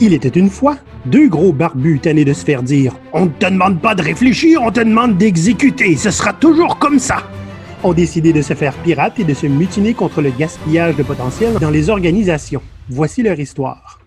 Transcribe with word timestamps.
Il 0.00 0.14
était 0.14 0.28
une 0.28 0.50
fois 0.50 0.76
deux 1.06 1.28
gros 1.28 1.52
barbus 1.52 2.00
tannés 2.00 2.24
de 2.24 2.32
se 2.32 2.44
faire 2.44 2.62
dire 2.62 2.94
On 3.12 3.26
ne 3.26 3.30
te 3.30 3.46
demande 3.46 3.80
pas 3.80 3.94
de 3.94 4.02
réfléchir, 4.02 4.62
on 4.62 4.70
te 4.70 4.80
demande 4.80 5.16
d'exécuter, 5.16 5.96
ce 5.96 6.10
sera 6.10 6.32
toujours 6.32 6.78
comme 6.78 6.98
ça 6.98 7.22
ont 7.84 7.92
décidé 7.92 8.32
de 8.32 8.42
se 8.42 8.54
faire 8.54 8.74
pirates 8.74 9.20
et 9.20 9.24
de 9.24 9.34
se 9.34 9.46
mutiner 9.46 9.94
contre 9.94 10.20
le 10.20 10.30
gaspillage 10.30 10.96
de 10.96 11.02
potentiel 11.02 11.54
dans 11.60 11.70
les 11.70 11.90
organisations. 11.90 12.62
Voici 12.88 13.22
leur 13.22 13.38
histoire. 13.38 14.00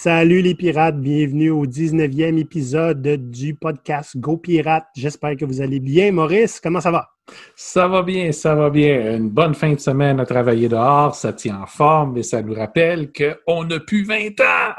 Salut 0.00 0.42
les 0.42 0.54
pirates, 0.54 1.00
bienvenue 1.00 1.50
au 1.50 1.66
19e 1.66 2.38
épisode 2.38 3.02
du 3.02 3.56
podcast 3.56 4.16
Go 4.16 4.36
Pirates. 4.36 4.86
J'espère 4.94 5.34
que 5.34 5.44
vous 5.44 5.60
allez 5.60 5.80
bien. 5.80 6.12
Maurice, 6.12 6.60
comment 6.60 6.80
ça 6.80 6.92
va? 6.92 7.08
Ça 7.56 7.88
va 7.88 8.04
bien, 8.04 8.30
ça 8.30 8.54
va 8.54 8.70
bien. 8.70 9.16
Une 9.16 9.28
bonne 9.28 9.54
fin 9.54 9.72
de 9.72 9.80
semaine 9.80 10.20
à 10.20 10.24
travailler 10.24 10.68
dehors, 10.68 11.16
ça 11.16 11.32
tient 11.32 11.62
en 11.62 11.66
forme 11.66 12.16
et 12.16 12.22
ça 12.22 12.40
nous 12.42 12.54
rappelle 12.54 13.10
qu'on 13.10 13.64
n'a 13.64 13.80
plus 13.80 14.04
20 14.04 14.40
ans. 14.40 14.74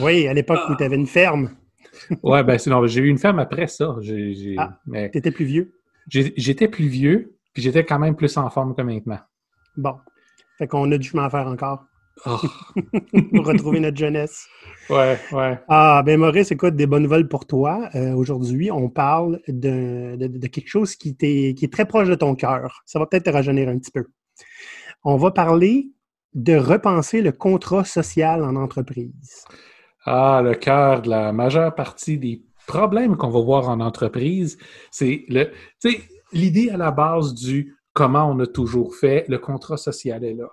Oui, 0.00 0.26
à 0.26 0.34
l'époque 0.34 0.70
où 0.70 0.74
tu 0.74 0.82
avais 0.82 0.96
une 0.96 1.06
ferme. 1.06 1.50
oui, 2.24 2.42
ben 2.42 2.58
sinon, 2.58 2.84
j'ai 2.84 3.02
eu 3.02 3.08
une 3.08 3.18
ferme 3.18 3.38
après 3.38 3.68
ça. 3.68 3.94
ah, 4.58 4.80
mais... 4.88 5.08
tu 5.12 5.18
étais 5.18 5.30
plus 5.30 5.44
vieux? 5.44 5.72
J'étais 6.08 6.66
plus 6.66 6.88
vieux, 6.88 7.36
puis 7.54 7.62
j'étais 7.62 7.84
quand 7.84 8.00
même 8.00 8.16
plus 8.16 8.36
en 8.36 8.50
forme 8.50 8.74
que 8.74 8.82
maintenant. 8.82 9.20
Bon. 9.76 9.94
Fait 10.58 10.66
qu'on 10.66 10.90
a 10.90 10.98
du 10.98 11.06
chemin 11.06 11.26
à 11.26 11.30
faire 11.30 11.46
encore. 11.46 11.84
Oh. 12.24 12.38
pour 13.34 13.46
retrouver 13.46 13.80
notre 13.80 13.96
jeunesse. 13.96 14.48
Ouais, 14.88 15.18
ouais. 15.32 15.58
Ah, 15.68 16.02
ben 16.04 16.18
Maurice, 16.18 16.50
écoute, 16.50 16.74
des 16.74 16.86
bonnes 16.86 17.02
nouvelles 17.02 17.28
pour 17.28 17.46
toi. 17.46 17.88
Euh, 17.94 18.14
aujourd'hui, 18.14 18.70
on 18.70 18.88
parle 18.88 19.40
de, 19.48 20.16
de, 20.16 20.46
quelque 20.46 20.68
chose 20.68 20.96
qui, 20.96 21.16
qui 21.16 21.58
est 21.60 21.72
très 21.72 21.84
proche 21.84 22.08
de 22.08 22.14
ton 22.14 22.34
cœur. 22.34 22.82
Ça 22.86 22.98
va 22.98 23.06
peut-être 23.06 23.24
te 23.24 23.30
rajeunir 23.30 23.68
un 23.68 23.78
petit 23.78 23.90
peu. 23.90 24.06
On 25.04 25.16
va 25.16 25.30
parler 25.30 25.90
de 26.34 26.56
repenser 26.56 27.20
le 27.20 27.32
contrat 27.32 27.84
social 27.84 28.42
en 28.42 28.56
entreprise. 28.56 29.44
Ah, 30.04 30.40
le 30.42 30.54
cœur 30.54 31.02
de 31.02 31.10
la 31.10 31.32
majeure 31.32 31.74
partie 31.74 32.18
des 32.18 32.42
problème 32.66 33.16
qu'on 33.16 33.30
va 33.30 33.40
voir 33.40 33.68
en 33.68 33.80
entreprise, 33.80 34.58
c'est 34.90 35.24
le, 35.28 35.50
l'idée 36.32 36.70
à 36.70 36.76
la 36.76 36.90
base 36.90 37.34
du 37.34 37.76
comment 37.92 38.28
on 38.30 38.38
a 38.40 38.46
toujours 38.46 38.94
fait, 38.94 39.24
le 39.28 39.38
contrat 39.38 39.76
social 39.76 40.24
est 40.24 40.34
là. 40.34 40.48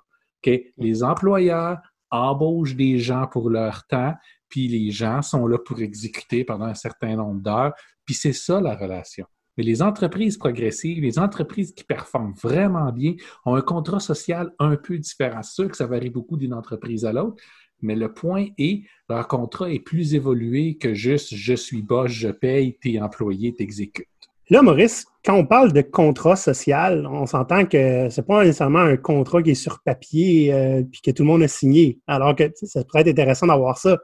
Les 0.77 1.03
employeurs 1.03 1.79
embauchent 2.11 2.75
des 2.75 2.99
gens 2.99 3.27
pour 3.27 3.49
leur 3.49 3.85
temps, 3.87 4.13
puis 4.49 4.67
les 4.67 4.91
gens 4.91 5.21
sont 5.21 5.47
là 5.47 5.57
pour 5.57 5.81
exécuter 5.81 6.43
pendant 6.43 6.65
un 6.65 6.75
certain 6.75 7.15
nombre 7.15 7.41
d'heures, 7.41 7.73
puis 8.05 8.13
c'est 8.13 8.33
ça 8.33 8.61
la 8.61 8.75
relation. 8.75 9.25
Mais 9.57 9.63
les 9.63 9.81
entreprises 9.81 10.37
progressives, 10.37 11.01
les 11.01 11.19
entreprises 11.19 11.73
qui 11.73 11.83
performent 11.83 12.33
vraiment 12.41 12.91
bien, 12.91 13.13
ont 13.45 13.55
un 13.55 13.61
contrat 13.61 13.99
social 13.99 14.51
un 14.59 14.75
peu 14.75 14.97
différent. 14.97 15.43
C'est 15.43 15.53
sûr 15.53 15.69
que 15.69 15.77
ça 15.77 15.85
varie 15.85 16.09
beaucoup 16.09 16.37
d'une 16.37 16.53
entreprise 16.53 17.05
à 17.05 17.13
l'autre, 17.13 17.41
mais 17.81 17.95
le 17.95 18.13
point 18.13 18.47
est, 18.57 18.83
leur 19.09 19.27
contrat 19.27 19.71
est 19.71 19.79
plus 19.79 20.15
évolué 20.15 20.77
que 20.77 20.93
juste 20.93 21.35
je 21.35 21.53
suis 21.53 21.81
boss, 21.81 22.11
je 22.11 22.29
paye, 22.29 22.77
t'es 22.79 22.99
employé, 22.99 23.53
t'exécutes. 23.53 24.07
Là, 24.53 24.61
Maurice, 24.61 25.07
quand 25.25 25.33
on 25.33 25.47
parle 25.47 25.73
de 25.73 25.81
contrat 25.81 26.35
social, 26.35 27.07
on 27.07 27.25
s'entend 27.25 27.65
que 27.65 28.07
c'est 28.11 28.21
pas 28.23 28.43
nécessairement 28.43 28.81
un 28.81 28.97
contrat 28.97 29.41
qui 29.41 29.49
est 29.49 29.55
sur 29.55 29.79
papier 29.83 30.45
et 30.45 30.53
euh, 30.53 30.83
que 31.03 31.09
tout 31.09 31.23
le 31.23 31.27
monde 31.27 31.41
a 31.41 31.47
signé. 31.47 31.97
Alors 32.05 32.35
que 32.35 32.43
ça 32.53 32.83
pourrait 32.83 33.01
être 33.01 33.07
intéressant 33.07 33.47
d'avoir 33.47 33.79
ça. 33.79 33.97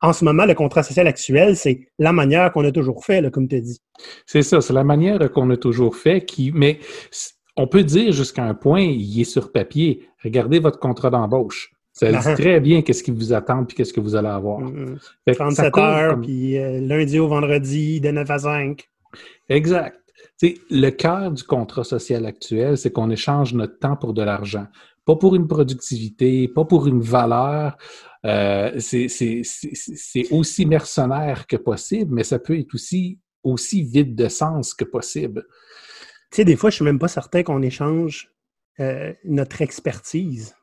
En 0.00 0.12
ce 0.12 0.24
moment, 0.24 0.44
le 0.44 0.54
contrat 0.54 0.82
social 0.82 1.06
actuel, 1.06 1.56
c'est 1.56 1.86
la 2.00 2.12
manière 2.12 2.50
qu'on 2.50 2.64
a 2.64 2.72
toujours 2.72 3.04
fait, 3.04 3.30
comme 3.30 3.46
tu 3.46 3.54
as 3.54 3.60
dit. 3.60 3.78
C'est 4.26 4.42
ça, 4.42 4.60
c'est 4.60 4.72
la 4.72 4.82
manière 4.82 5.30
qu'on 5.30 5.48
a 5.50 5.56
toujours 5.56 5.94
fait 5.94 6.24
qui. 6.24 6.50
Mais 6.52 6.80
on 7.56 7.68
peut 7.68 7.84
dire 7.84 8.10
jusqu'à 8.10 8.42
un 8.42 8.54
point, 8.54 8.80
il 8.80 9.20
est 9.20 9.22
sur 9.22 9.52
papier. 9.52 10.08
Regardez 10.24 10.58
votre 10.58 10.80
contrat 10.80 11.10
d'embauche. 11.10 11.70
Ça 11.92 12.10
dit 12.10 12.16
uh-huh. 12.18 12.34
très 12.34 12.58
bien 12.58 12.82
qu'est-ce 12.82 13.04
qui 13.04 13.12
vous 13.12 13.32
attend 13.32 13.64
puis 13.64 13.76
qu'est-ce 13.76 13.92
que 13.92 14.00
vous 14.00 14.16
allez 14.16 14.26
avoir. 14.26 14.68
37 15.32 15.78
heures, 15.78 16.20
puis 16.20 16.58
euh, 16.58 16.80
lundi 16.80 17.20
au 17.20 17.28
vendredi, 17.28 18.00
de 18.00 18.10
9 18.10 18.28
à 18.28 18.38
5. 18.40 18.88
Exact. 19.48 20.01
Le 20.70 20.90
cœur 20.90 21.30
du 21.30 21.42
contrat 21.42 21.84
social 21.84 22.26
actuel, 22.26 22.76
c'est 22.76 22.90
qu'on 22.90 23.10
échange 23.10 23.54
notre 23.54 23.78
temps 23.78 23.96
pour 23.96 24.14
de 24.14 24.22
l'argent. 24.22 24.66
Pas 25.04 25.16
pour 25.16 25.34
une 25.34 25.48
productivité, 25.48 26.48
pas 26.48 26.64
pour 26.64 26.86
une 26.86 27.00
valeur. 27.00 27.76
Euh, 28.24 28.78
c'est 28.78 29.42
aussi 30.30 30.66
mercenaire 30.66 31.46
que 31.46 31.56
possible, 31.56 32.14
mais 32.14 32.24
ça 32.24 32.38
peut 32.38 32.58
être 32.58 32.74
aussi, 32.74 33.18
aussi 33.42 33.82
vide 33.82 34.14
de 34.14 34.28
sens 34.28 34.74
que 34.74 34.84
possible. 34.84 35.44
Tu 36.30 36.36
sais, 36.36 36.44
des 36.44 36.56
fois, 36.56 36.70
je 36.70 36.74
ne 36.74 36.76
suis 36.76 36.84
même 36.84 36.98
pas 36.98 37.08
certain 37.08 37.42
qu'on 37.42 37.62
échange 37.62 38.30
euh, 38.80 39.12
notre 39.24 39.60
expertise 39.60 40.54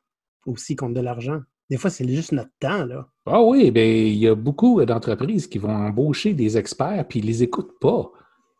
aussi 0.46 0.76
contre 0.76 0.96
de 0.96 1.02
l'argent. 1.02 1.42
Des 1.70 1.78
fois, 1.78 1.92
c'est 1.92 2.08
juste 2.08 2.32
notre 2.32 2.52
temps, 2.60 2.86
là. 2.86 3.08
Ah 3.28 3.44
oui, 3.44 3.70
bien, 3.70 3.86
il 3.86 4.16
y 4.16 4.28
a 4.28 4.34
beaucoup 4.34 4.84
d'entreprises 4.84 5.46
qui 5.48 5.60
vont 5.60 5.76
embaucher 5.76 6.34
des 6.34 6.58
experts 6.58 7.06
puis 7.08 7.20
ils 7.20 7.26
les 7.26 7.44
écoutent 7.44 7.78
pas. 7.80 8.12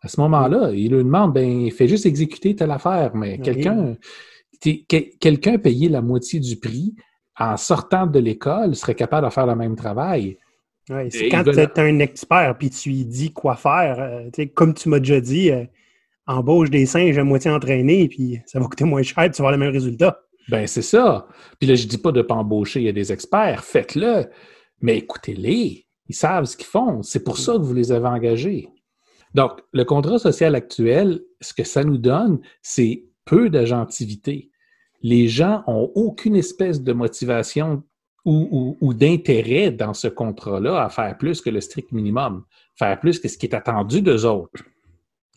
À 0.02 0.08
ce 0.08 0.20
moment-là, 0.22 0.72
ils 0.72 0.92
leur 0.92 1.04
demandent, 1.04 1.34
ben, 1.34 1.70
fais 1.72 1.88
juste 1.88 2.06
exécuter 2.06 2.56
telle 2.56 2.72
affaire, 2.72 3.16
mais 3.16 3.38
quelqu'un, 3.40 3.96
quelqu'un 5.20 5.58
payé 5.58 5.90
la 5.90 6.02
moitié 6.02 6.40
du 6.40 6.58
prix 6.58 6.96
en 7.38 7.58
sortant 7.58 8.06
de 8.08 8.20
l'école 8.20 8.76
serait 8.76 8.96
capable 8.96 9.28
de 9.28 9.34
faire 9.34 9.48
le 9.48 9.56
même 9.56 9.76
travail. 9.76 10.38
Oui, 10.90 11.12
c'est 11.12 11.30
quand 11.30 11.44
tu 11.44 11.60
es 11.60 11.80
un 11.80 12.00
expert 12.00 12.58
puis 12.58 12.70
tu 12.70 12.90
lui 12.90 13.06
dis 13.06 13.32
quoi 13.32 13.56
faire. 13.56 14.00
Euh, 14.00 14.46
comme 14.56 14.74
tu 14.74 14.90
m'as 14.90 15.00
déjà 15.00 15.22
dit, 15.22 15.52
euh, 15.52 15.64
embauche 16.26 16.70
des 16.70 16.86
singes 16.86 17.18
à 17.18 17.24
moitié 17.24 17.52
entraînés 17.52 18.08
puis 18.08 18.40
ça 18.46 18.60
va 18.60 18.66
coûter 18.66 18.86
moins 18.86 19.04
cher 19.04 19.24
et 19.24 19.32
tu 19.32 19.42
vas 19.42 19.50
avoir 19.50 19.52
le 19.52 19.58
même 19.58 19.74
résultat. 19.74 20.22
Ben, 20.50 20.66
c'est 20.66 20.82
ça. 20.82 21.28
Puis 21.60 21.70
là, 21.70 21.76
je 21.76 21.86
dis 21.86 22.00
pas 22.00 22.12
de 22.12 22.18
ne 22.18 22.24
pas 22.24 22.36
embaucher, 22.36 22.80
il 22.80 22.86
y 22.86 22.90
a 22.90 22.94
des 22.94 23.12
experts, 23.12 23.64
faites-le. 23.64 24.26
Mais 24.82 24.98
écoutez-les. 24.98 25.86
Ils 26.08 26.16
savent 26.16 26.46
ce 26.46 26.58
qu'ils 26.58 26.66
font. 26.66 27.04
C'est 27.04 27.24
pour 27.24 27.38
ça 27.38 27.54
que 27.54 27.60
vous 27.60 27.74
les 27.74 27.92
avez 27.92 28.08
engagés. 28.08 28.68
Donc, 29.36 29.62
le 29.74 29.84
contrat 29.86 30.20
social 30.20 30.56
actuel, 30.56 31.22
ce 31.42 31.54
que 31.54 31.64
ça 31.64 31.84
nous 31.84 31.98
donne, 31.98 32.40
c'est 32.62 33.06
peu 33.26 33.50
d'agentivité. 33.50 34.50
Les 35.02 35.28
gens 35.28 35.64
n'ont 35.68 35.92
aucune 35.96 36.36
espèce 36.36 36.82
de 36.82 36.94
motivation 36.94 37.84
ou, 38.26 38.94
d'intérêt 38.94 39.72
dans 39.72 39.94
ce 39.94 40.08
contrat-là 40.08 40.84
à 40.84 40.90
faire 40.90 41.18
plus 41.18 41.42
que 41.42 41.50
le 41.50 41.62
strict 41.62 41.92
minimum, 41.92 42.44
faire 42.76 43.00
plus 43.00 43.20
que 43.20 43.28
ce 43.28 43.38
qui 43.38 43.48
est 43.48 43.56
attendu 43.56 44.02
d'eux 44.02 44.26
autres. 44.26 44.64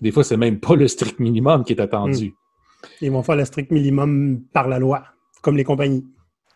Des 0.00 0.10
fois, 0.10 0.24
c'est 0.24 0.36
même 0.36 0.58
pas 0.58 0.74
le 0.74 0.88
strict 0.88 1.20
minimum 1.20 1.64
qui 1.64 1.72
est 1.72 1.80
attendu. 1.80 2.28
Hmm. 2.28 2.86
Ils 3.00 3.12
vont 3.12 3.22
faire 3.22 3.36
le 3.36 3.44
strict 3.44 3.70
minimum 3.70 4.42
par 4.52 4.68
la 4.68 4.78
loi, 4.78 5.04
comme 5.40 5.56
les 5.56 5.64
compagnies. 5.64 6.04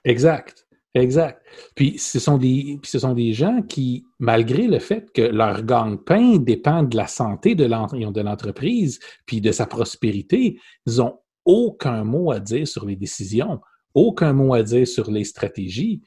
Exact. 0.04 0.65
Exact. 0.96 1.42
Puis 1.74 1.98
ce 1.98 2.18
sont 2.18 2.38
des, 2.38 2.80
ce 2.82 2.98
sont 2.98 3.12
des 3.12 3.34
gens 3.34 3.60
qui, 3.60 4.06
malgré 4.18 4.66
le 4.66 4.78
fait 4.78 5.12
que 5.12 5.20
leur 5.20 5.62
gagne-pain 5.62 6.38
dépend 6.38 6.84
de 6.84 6.96
la 6.96 7.06
santé 7.06 7.54
de 7.54 7.66
l'entreprise, 7.66 8.98
puis 9.26 9.42
de 9.42 9.52
sa 9.52 9.66
prospérité, 9.66 10.58
ils 10.86 10.96
n'ont 10.96 11.18
aucun 11.44 12.02
mot 12.02 12.32
à 12.32 12.40
dire 12.40 12.66
sur 12.66 12.86
les 12.86 12.96
décisions, 12.96 13.60
aucun 13.92 14.32
mot 14.32 14.54
à 14.54 14.62
dire 14.62 14.88
sur 14.88 15.10
les 15.10 15.24
stratégies. 15.24 16.00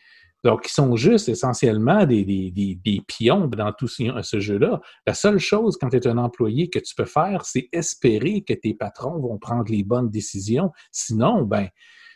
Donc, 0.43 0.65
ils 0.65 0.73
sont 0.73 0.95
juste 0.95 1.29
essentiellement 1.29 2.07
des, 2.07 2.23
des, 2.25 3.01
pions 3.05 3.45
dans 3.45 3.71
tout 3.73 3.87
ce, 3.87 4.39
jeu-là. 4.39 4.81
La 5.05 5.13
seule 5.13 5.37
chose 5.37 5.77
quand 5.79 5.89
tu 5.89 5.97
es 5.97 6.07
un 6.07 6.17
employé 6.17 6.67
que 6.67 6.79
tu 6.79 6.95
peux 6.95 7.05
faire, 7.05 7.45
c'est 7.45 7.69
espérer 7.73 8.41
que 8.41 8.53
tes 8.53 8.73
patrons 8.73 9.19
vont 9.19 9.37
prendre 9.37 9.69
les 9.69 9.83
bonnes 9.83 10.09
décisions. 10.09 10.71
Sinon, 10.91 11.43
ben, 11.43 11.67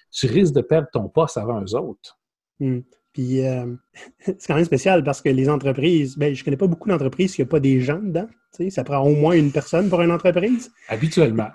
tu 0.10 0.26
risques 0.26 0.56
de 0.56 0.62
perdre 0.62 0.88
ton 0.92 1.08
poste 1.08 1.38
avant 1.38 1.62
eux 1.62 1.76
autres. 1.76 2.18
Hmm. 2.60 2.80
Puis, 3.14 3.46
euh, 3.46 3.66
c'est 4.20 4.48
quand 4.48 4.56
même 4.56 4.66
spécial 4.66 5.04
parce 5.04 5.22
que 5.22 5.30
les 5.30 5.50
entreprises, 5.50 6.18
ben, 6.18 6.34
je 6.34 6.42
ne 6.42 6.46
connais 6.46 6.58
pas 6.58 6.68
beaucoup 6.68 6.90
d'entreprises 6.90 7.36
qui 7.36 7.42
n'ont 7.42 7.48
pas 7.48 7.60
des 7.60 7.80
gens 7.80 8.00
dedans. 8.00 8.28
ça 8.70 8.84
prend 8.84 9.00
au 9.00 9.16
moins 9.16 9.36
une 9.36 9.52
personne 9.52 9.90
pour 9.90 10.02
une 10.02 10.12
entreprise. 10.12 10.72
Habituellement. 10.88 11.50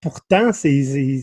Pourtant, 0.00 0.52
c'est 0.52 1.20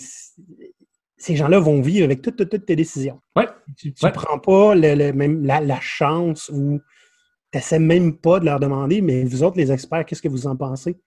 ces 1.18 1.36
gens-là 1.36 1.60
vont 1.60 1.82
vivre 1.82 2.06
avec 2.06 2.22
toutes, 2.22 2.66
tes 2.66 2.76
décisions. 2.76 3.20
Ouais. 3.36 3.48
Tu 3.78 3.94
ne 4.04 4.10
prends 4.10 4.38
pas 4.38 4.76
même 4.76 5.44
la, 5.46 5.80
chance 5.80 6.50
ou 6.54 6.80
tu 7.52 7.58
n'essaies 7.58 7.80
même 7.80 8.18
pas 8.18 8.40
de 8.40 8.46
leur 8.46 8.60
demander, 8.60 9.02
mais 9.02 9.24
vous 9.24 9.42
autres, 9.42 9.58
les 9.58 9.72
experts, 9.72 10.06
qu'est-ce 10.06 10.22
que 10.22 10.28
vous 10.28 10.46
en 10.46 10.56
pensez? 10.56 10.98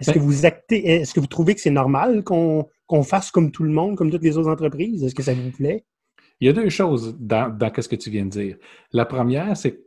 Est-ce 0.00 0.12
que 0.12 0.18
vous 0.18 0.46
actez, 0.46 0.86
est-ce 0.86 1.14
que 1.14 1.20
vous 1.20 1.26
trouvez 1.26 1.54
que 1.54 1.60
c'est 1.60 1.70
normal 1.70 2.22
qu'on 2.22 3.02
fasse 3.02 3.30
comme 3.30 3.50
tout 3.50 3.64
le 3.64 3.70
monde, 3.70 3.96
comme 3.96 4.10
toutes 4.10 4.22
les 4.22 4.36
autres 4.36 4.50
entreprises? 4.50 5.02
Est-ce 5.02 5.14
que 5.14 5.22
ça 5.22 5.34
vous 5.34 5.50
plaît? 5.50 5.84
Il 6.40 6.46
y 6.46 6.50
a 6.50 6.52
deux 6.52 6.68
choses 6.68 7.16
dans, 7.18 7.56
ce 7.78 7.88
que 7.88 7.96
tu 7.96 8.10
viens 8.10 8.24
de 8.24 8.30
dire. 8.30 8.56
La 8.92 9.04
première, 9.04 9.56
c'est 9.56 9.80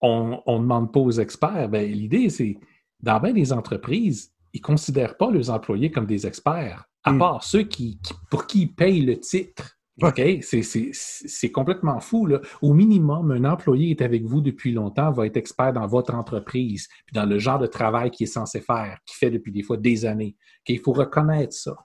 qu'on 0.00 0.42
ne 0.46 0.58
demande 0.58 0.92
pas 0.92 1.00
aux 1.00 1.10
experts. 1.10 1.68
Ben, 1.68 1.90
l'idée, 1.90 2.30
c'est, 2.30 2.58
dans 3.00 3.20
bien 3.20 3.32
des 3.32 3.52
entreprises, 3.52 4.32
ils 4.52 4.60
ne 4.60 4.66
considèrent 4.66 5.16
pas 5.16 5.30
leurs 5.30 5.50
employés 5.50 5.90
comme 5.90 6.06
des 6.06 6.26
experts 6.26 6.84
à 7.04 7.12
hmm. 7.12 7.18
part 7.18 7.44
ceux 7.44 7.62
qui, 7.62 8.00
pour 8.30 8.46
qui 8.46 8.62
ils 8.62 8.74
payent 8.74 9.02
le 9.02 9.18
titre. 9.18 9.78
OK? 10.00 10.20
C'est 10.42 11.50
complètement 11.50 11.98
fou. 11.98 12.26
Là. 12.26 12.40
Au 12.62 12.72
minimum, 12.72 13.32
un 13.32 13.44
employé 13.44 13.90
est 13.90 14.02
avec 14.02 14.24
vous 14.24 14.40
depuis 14.40 14.72
longtemps, 14.72 15.10
va 15.10 15.26
être 15.26 15.36
expert 15.36 15.72
dans 15.72 15.86
votre 15.86 16.14
entreprise, 16.14 16.86
puis 17.04 17.14
dans 17.14 17.26
le 17.26 17.38
genre 17.38 17.58
de 17.58 17.66
travail 17.66 18.10
qu'il 18.10 18.24
est 18.24 18.32
censé 18.32 18.60
faire, 18.60 18.98
qu'il 19.06 19.16
fait 19.16 19.30
depuis 19.30 19.50
des 19.50 19.62
fois 19.62 19.76
des 19.76 20.06
années. 20.06 20.36
Il 20.68 20.78
faut 20.78 20.92
reconnaître 20.92 21.52
ça. 21.52 21.76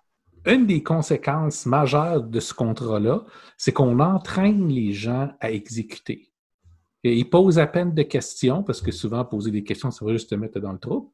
Une 0.46 0.66
des 0.66 0.84
conséquences 0.84 1.66
majeures 1.66 2.24
de 2.24 2.40
ce 2.40 2.54
contrat-là, 2.54 3.24
c'est 3.58 3.72
qu'on 3.72 4.00
entraîne 4.00 4.68
les 4.68 4.92
gens 4.92 5.30
à 5.40 5.52
exécuter. 5.52 6.34
Et 7.06 7.16
ils 7.16 7.30
posent 7.30 7.60
à 7.60 7.68
peine 7.68 7.94
de 7.94 8.04
questions, 8.04 8.64
parce 8.64 8.82
que 8.82 8.92
souvent, 8.92 9.26
poser 9.26 9.52
des 9.52 9.64
questions, 9.64 9.92
ça 9.92 10.06
va 10.06 10.14
juste 10.14 10.30
te 10.30 10.36
mettre 10.36 10.60
dans 10.60 10.72
le 10.72 10.80
trou. 10.80 11.14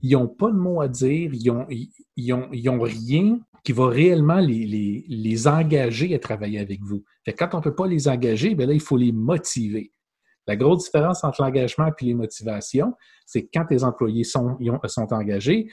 Ils 0.00 0.12
n'ont 0.12 0.28
pas 0.28 0.50
de 0.50 0.56
mots 0.56 0.80
à 0.80 0.88
dire, 0.88 1.32
ils 1.34 2.64
n'ont 2.64 2.80
rien 2.80 3.40
qui 3.64 3.72
va 3.72 3.88
réellement 3.88 4.38
les, 4.38 5.48
engager 5.48 6.14
à 6.14 6.18
travailler 6.18 6.60
avec 6.60 6.80
vous. 6.82 7.02
Quand 7.38 7.48
on 7.54 7.58
ne 7.58 7.62
peut 7.62 7.74
pas 7.74 7.86
les 7.86 8.06
engager, 8.08 8.54
bien 8.54 8.66
là, 8.66 8.74
il 8.74 8.80
faut 8.80 8.96
les 8.96 9.12
motiver. 9.12 9.92
La 10.46 10.56
grosse 10.56 10.84
différence 10.84 11.24
entre 11.24 11.42
l'engagement 11.42 11.88
et 11.88 12.04
les 12.04 12.14
motivations, 12.14 12.92
c'est 13.24 13.48
quand 13.52 13.64
tes 13.64 13.82
employés 13.82 14.24
sont 14.24 14.58
engagés, 15.10 15.68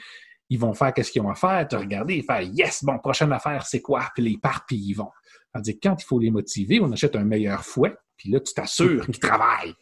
ils 0.52 0.58
vont 0.58 0.74
faire 0.74 0.92
ce 0.94 1.10
qu'ils 1.10 1.22
ont 1.22 1.30
à 1.30 1.34
faire, 1.34 1.66
te 1.66 1.76
regarder 1.76 2.16
et 2.16 2.22
faire 2.22 2.42
Yes, 2.42 2.84
bon, 2.84 2.98
prochaine 2.98 3.32
affaire, 3.32 3.64
c'est 3.66 3.80
quoi? 3.80 4.02
Puis 4.14 4.22
les 4.22 4.36
partent, 4.36 4.64
puis 4.66 4.76
ils 4.76 4.92
vont. 4.92 5.08
Tandis 5.54 5.78
que 5.78 5.88
quand 5.88 5.96
il 5.98 6.04
faut 6.04 6.18
les 6.18 6.30
motiver, 6.30 6.78
on 6.78 6.92
achète 6.92 7.16
un 7.16 7.24
meilleur 7.24 7.64
fouet, 7.64 7.94
puis 8.18 8.30
là, 8.30 8.38
tu 8.38 8.52
t'assures 8.52 9.06
qu'ils 9.06 9.18
travaillent. 9.18 9.72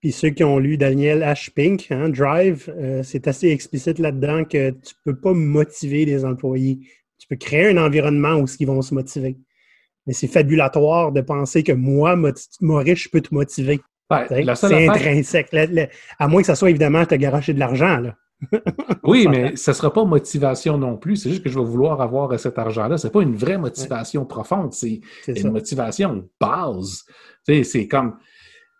Puis 0.00 0.12
ceux 0.12 0.30
qui 0.30 0.44
ont 0.44 0.60
lu 0.60 0.78
Daniel 0.78 1.20
H. 1.22 1.50
Pink, 1.52 1.88
hein, 1.90 2.08
Drive, 2.10 2.72
euh, 2.76 3.02
c'est 3.02 3.26
assez 3.26 3.48
explicite 3.48 3.98
là-dedans 3.98 4.44
que 4.44 4.70
tu 4.70 4.94
ne 5.04 5.12
peux 5.12 5.20
pas 5.20 5.32
motiver 5.32 6.04
les 6.04 6.24
employés. 6.24 6.78
Tu 7.18 7.26
peux 7.26 7.36
créer 7.36 7.68
un 7.70 7.76
environnement 7.76 8.34
où 8.34 8.46
ils 8.60 8.66
vont 8.66 8.82
se 8.82 8.94
motiver. 8.94 9.36
Mais 10.06 10.12
c'est 10.12 10.28
fabulatoire 10.28 11.10
de 11.10 11.22
penser 11.22 11.64
que 11.64 11.72
moi, 11.72 12.16
Maurice, 12.60 12.98
je 12.98 13.08
peux 13.08 13.20
te 13.20 13.34
motiver. 13.34 13.80
c'est 14.28 14.88
intrinsèque. 14.88 15.50
à 16.18 16.28
moins 16.28 16.40
que 16.40 16.46
ça 16.46 16.54
soit 16.54 16.70
évidemment 16.70 17.04
te 17.04 17.16
garocher 17.16 17.52
de 17.52 17.58
l'argent. 17.60 18.12
oui, 19.04 19.26
mais 19.28 19.56
ce 19.56 19.70
ne 19.70 19.74
sera 19.74 19.92
pas 19.92 20.04
motivation 20.04 20.78
non 20.78 20.96
plus. 20.96 21.16
C'est 21.16 21.30
juste 21.30 21.42
que 21.42 21.50
je 21.50 21.58
vais 21.58 21.64
vouloir 21.64 22.00
avoir 22.00 22.38
cet 22.38 22.58
argent-là. 22.58 22.98
Ce 22.98 23.06
n'est 23.06 23.10
pas 23.10 23.22
une 23.22 23.36
vraie 23.36 23.58
motivation 23.58 24.24
profonde. 24.24 24.72
C'est 24.72 25.00
une 25.26 25.52
motivation 25.52 26.28
base. 26.40 27.04
C'est 27.46 27.88
comme 27.88 28.16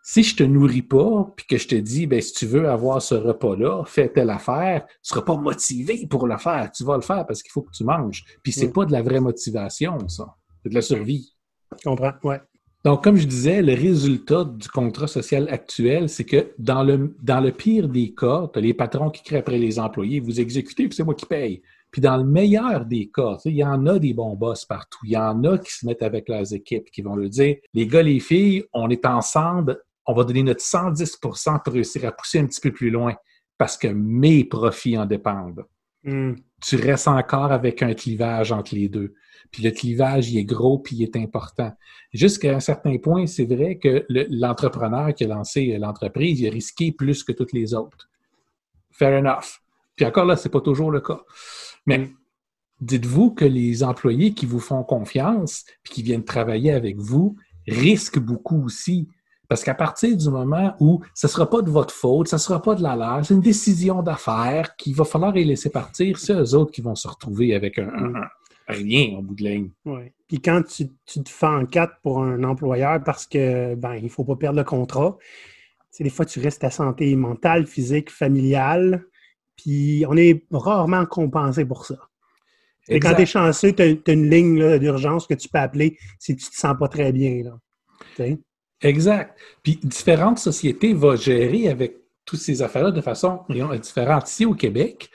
si 0.04 0.24
je 0.24 0.34
te 0.34 0.42
nourris 0.42 0.82
pas, 0.82 1.32
puis 1.36 1.46
que 1.46 1.56
je 1.56 1.68
te 1.68 1.74
dis, 1.76 2.06
ben, 2.06 2.20
si 2.20 2.32
tu 2.32 2.46
veux 2.46 2.68
avoir 2.68 3.00
ce 3.00 3.14
repas-là, 3.14 3.84
fais 3.84 4.08
telle 4.08 4.30
affaire, 4.30 4.84
tu 4.86 4.96
seras 5.02 5.22
pas 5.22 5.36
motivé 5.36 6.06
pour 6.08 6.26
le 6.26 6.36
faire. 6.38 6.70
Tu 6.72 6.82
vas 6.82 6.96
le 6.96 7.02
faire 7.02 7.24
parce 7.24 7.42
qu'il 7.42 7.52
faut 7.52 7.62
que 7.62 7.70
tu 7.70 7.84
manges. 7.84 8.24
Puis 8.42 8.52
c'est 8.52 8.72
pas 8.72 8.84
de 8.84 8.92
la 8.92 9.02
vraie 9.02 9.20
motivation, 9.20 10.08
ça. 10.08 10.34
C'est 10.62 10.70
de 10.70 10.74
la 10.74 10.82
survie. 10.82 11.32
Je 11.78 11.88
comprends, 11.88 12.12
ouais. 12.24 12.40
Donc, 12.84 13.04
comme 13.04 13.16
je 13.16 13.26
disais, 13.26 13.62
le 13.62 13.74
résultat 13.74 14.44
du 14.44 14.68
contrat 14.68 15.06
social 15.06 15.48
actuel, 15.50 16.08
c'est 16.08 16.24
que 16.24 16.52
dans 16.58 16.82
le, 16.82 17.14
dans 17.22 17.40
le 17.40 17.52
pire 17.52 17.88
des 17.88 18.12
cas, 18.12 18.50
tu 18.52 18.60
les 18.60 18.74
patrons 18.74 19.10
qui 19.10 19.22
créent 19.22 19.38
après 19.38 19.58
les 19.58 19.78
employés, 19.78 20.18
vous 20.18 20.40
exécutez, 20.40 20.88
c'est 20.90 21.04
moi 21.04 21.14
qui 21.14 21.26
paye. 21.26 21.62
Puis 21.92 22.02
dans 22.02 22.16
le 22.16 22.24
meilleur 22.24 22.84
des 22.84 23.08
cas, 23.08 23.36
il 23.44 23.54
y 23.54 23.64
en 23.64 23.86
a 23.86 23.98
des 24.00 24.14
bons 24.14 24.34
boss 24.34 24.64
partout. 24.64 24.98
Il 25.04 25.12
y 25.12 25.16
en 25.16 25.44
a 25.44 25.58
qui 25.58 25.72
se 25.72 25.86
mettent 25.86 26.02
avec 26.02 26.28
leurs 26.28 26.52
équipes, 26.52 26.90
qui 26.90 27.02
vont 27.02 27.14
leur 27.14 27.28
dire, 27.28 27.56
les 27.72 27.86
gars, 27.86 28.02
les 28.02 28.18
filles, 28.18 28.64
on 28.72 28.90
est 28.90 29.06
ensemble, 29.06 29.78
on 30.06 30.14
va 30.14 30.24
donner 30.24 30.42
notre 30.42 30.62
110% 30.62 31.62
pour 31.62 31.74
réussir 31.74 32.04
à 32.06 32.10
pousser 32.10 32.40
un 32.40 32.46
petit 32.46 32.60
peu 32.60 32.72
plus 32.72 32.90
loin 32.90 33.14
parce 33.58 33.76
que 33.76 33.88
mes 33.88 34.44
profits 34.44 34.98
en 34.98 35.06
dépendent. 35.06 35.64
Hmm. 36.04 36.34
Tu 36.60 36.76
restes 36.76 37.08
encore 37.08 37.52
avec 37.52 37.82
un 37.82 37.94
clivage 37.94 38.52
entre 38.52 38.74
les 38.74 38.88
deux. 38.88 39.14
Puis 39.50 39.62
le 39.62 39.70
clivage, 39.70 40.30
il 40.30 40.38
est 40.38 40.44
gros, 40.44 40.78
puis 40.78 40.96
il 40.96 41.02
est 41.02 41.16
important. 41.16 41.72
Jusqu'à 42.12 42.56
un 42.56 42.60
certain 42.60 42.96
point, 42.98 43.26
c'est 43.26 43.44
vrai 43.44 43.78
que 43.78 44.06
l'entrepreneur 44.08 45.14
qui 45.14 45.24
a 45.24 45.28
lancé 45.28 45.76
l'entreprise, 45.78 46.40
il 46.40 46.48
a 46.48 46.50
risqué 46.50 46.92
plus 46.92 47.22
que 47.22 47.32
toutes 47.32 47.52
les 47.52 47.74
autres. 47.74 48.08
Fair 48.90 49.18
enough. 49.18 49.60
Puis 49.96 50.06
encore 50.06 50.24
là, 50.24 50.36
c'est 50.36 50.48
pas 50.48 50.60
toujours 50.60 50.90
le 50.90 51.00
cas. 51.00 51.20
Mais 51.86 52.10
dites-vous 52.80 53.32
que 53.32 53.44
les 53.44 53.84
employés 53.84 54.32
qui 54.32 54.46
vous 54.46 54.60
font 54.60 54.84
confiance, 54.84 55.64
puis 55.82 55.94
qui 55.94 56.02
viennent 56.02 56.24
travailler 56.24 56.72
avec 56.72 56.96
vous, 56.96 57.36
risquent 57.66 58.18
beaucoup 58.18 58.64
aussi 58.64 59.08
parce 59.52 59.64
qu'à 59.64 59.74
partir 59.74 60.16
du 60.16 60.30
moment 60.30 60.74
où 60.80 61.02
ce 61.12 61.26
ne 61.26 61.30
sera 61.30 61.50
pas 61.50 61.60
de 61.60 61.68
votre 61.68 61.92
faute, 61.92 62.26
ce 62.26 62.36
ne 62.36 62.40
sera 62.40 62.62
pas 62.62 62.74
de 62.74 62.82
la 62.82 62.96
leur, 62.96 63.22
c'est 63.22 63.34
une 63.34 63.42
décision 63.42 64.02
d'affaires 64.02 64.74
qu'il 64.76 64.94
va 64.94 65.04
falloir 65.04 65.30
les 65.30 65.44
laisser 65.44 65.68
partir, 65.68 66.16
c'est 66.16 66.32
eux 66.32 66.54
autres 66.54 66.72
qui 66.72 66.80
vont 66.80 66.94
se 66.94 67.06
retrouver 67.06 67.54
avec 67.54 67.78
un, 67.78 68.14
rien 68.66 69.18
au 69.18 69.20
bout 69.20 69.34
de 69.34 69.44
ligne. 69.44 69.68
Oui. 69.84 70.04
Puis 70.26 70.40
quand 70.40 70.62
tu, 70.62 70.88
te 70.88 71.28
fais 71.28 71.44
en 71.44 71.66
quatre 71.66 72.00
pour 72.02 72.22
un 72.22 72.42
employeur 72.44 73.04
parce 73.04 73.26
que 73.26 73.74
ben 73.74 73.94
il 73.96 74.04
ne 74.04 74.08
faut 74.08 74.24
pas 74.24 74.36
perdre 74.36 74.56
le 74.56 74.64
contrat, 74.64 75.18
c'est 75.90 76.02
des 76.02 76.08
fois 76.08 76.24
tu 76.24 76.40
restes 76.40 76.64
à 76.64 76.70
santé 76.70 77.14
mentale, 77.14 77.66
physique, 77.66 78.10
familiale, 78.10 79.04
puis 79.54 80.06
on 80.08 80.16
est 80.16 80.46
rarement 80.50 81.04
compensé 81.04 81.66
pour 81.66 81.84
ça. 81.84 81.96
Et 82.88 83.00
quand 83.00 83.14
tu 83.14 83.20
es 83.20 83.26
chanceux, 83.26 83.74
tu 83.74 83.82
as, 83.82 84.12
une 84.14 84.30
ligne 84.30 84.78
d'urgence 84.78 85.26
que 85.26 85.34
tu 85.34 85.50
peux 85.50 85.58
appeler 85.58 85.98
si 86.18 86.36
tu 86.36 86.46
ne 86.46 86.50
te 86.50 86.56
sens 86.56 86.74
pas 86.80 86.88
très 86.88 87.12
bien. 87.12 87.42
Là. 87.44 87.58
Exact. 88.82 89.38
Puis 89.62 89.78
différentes 89.82 90.38
sociétés 90.38 90.92
vont 90.92 91.16
gérer 91.16 91.68
avec 91.68 92.02
toutes 92.24 92.40
ces 92.40 92.62
affaires-là 92.62 92.90
de 92.90 93.00
façon 93.00 93.40
différente. 93.48 94.28
Ici 94.28 94.44
au 94.44 94.54
Québec, 94.54 95.10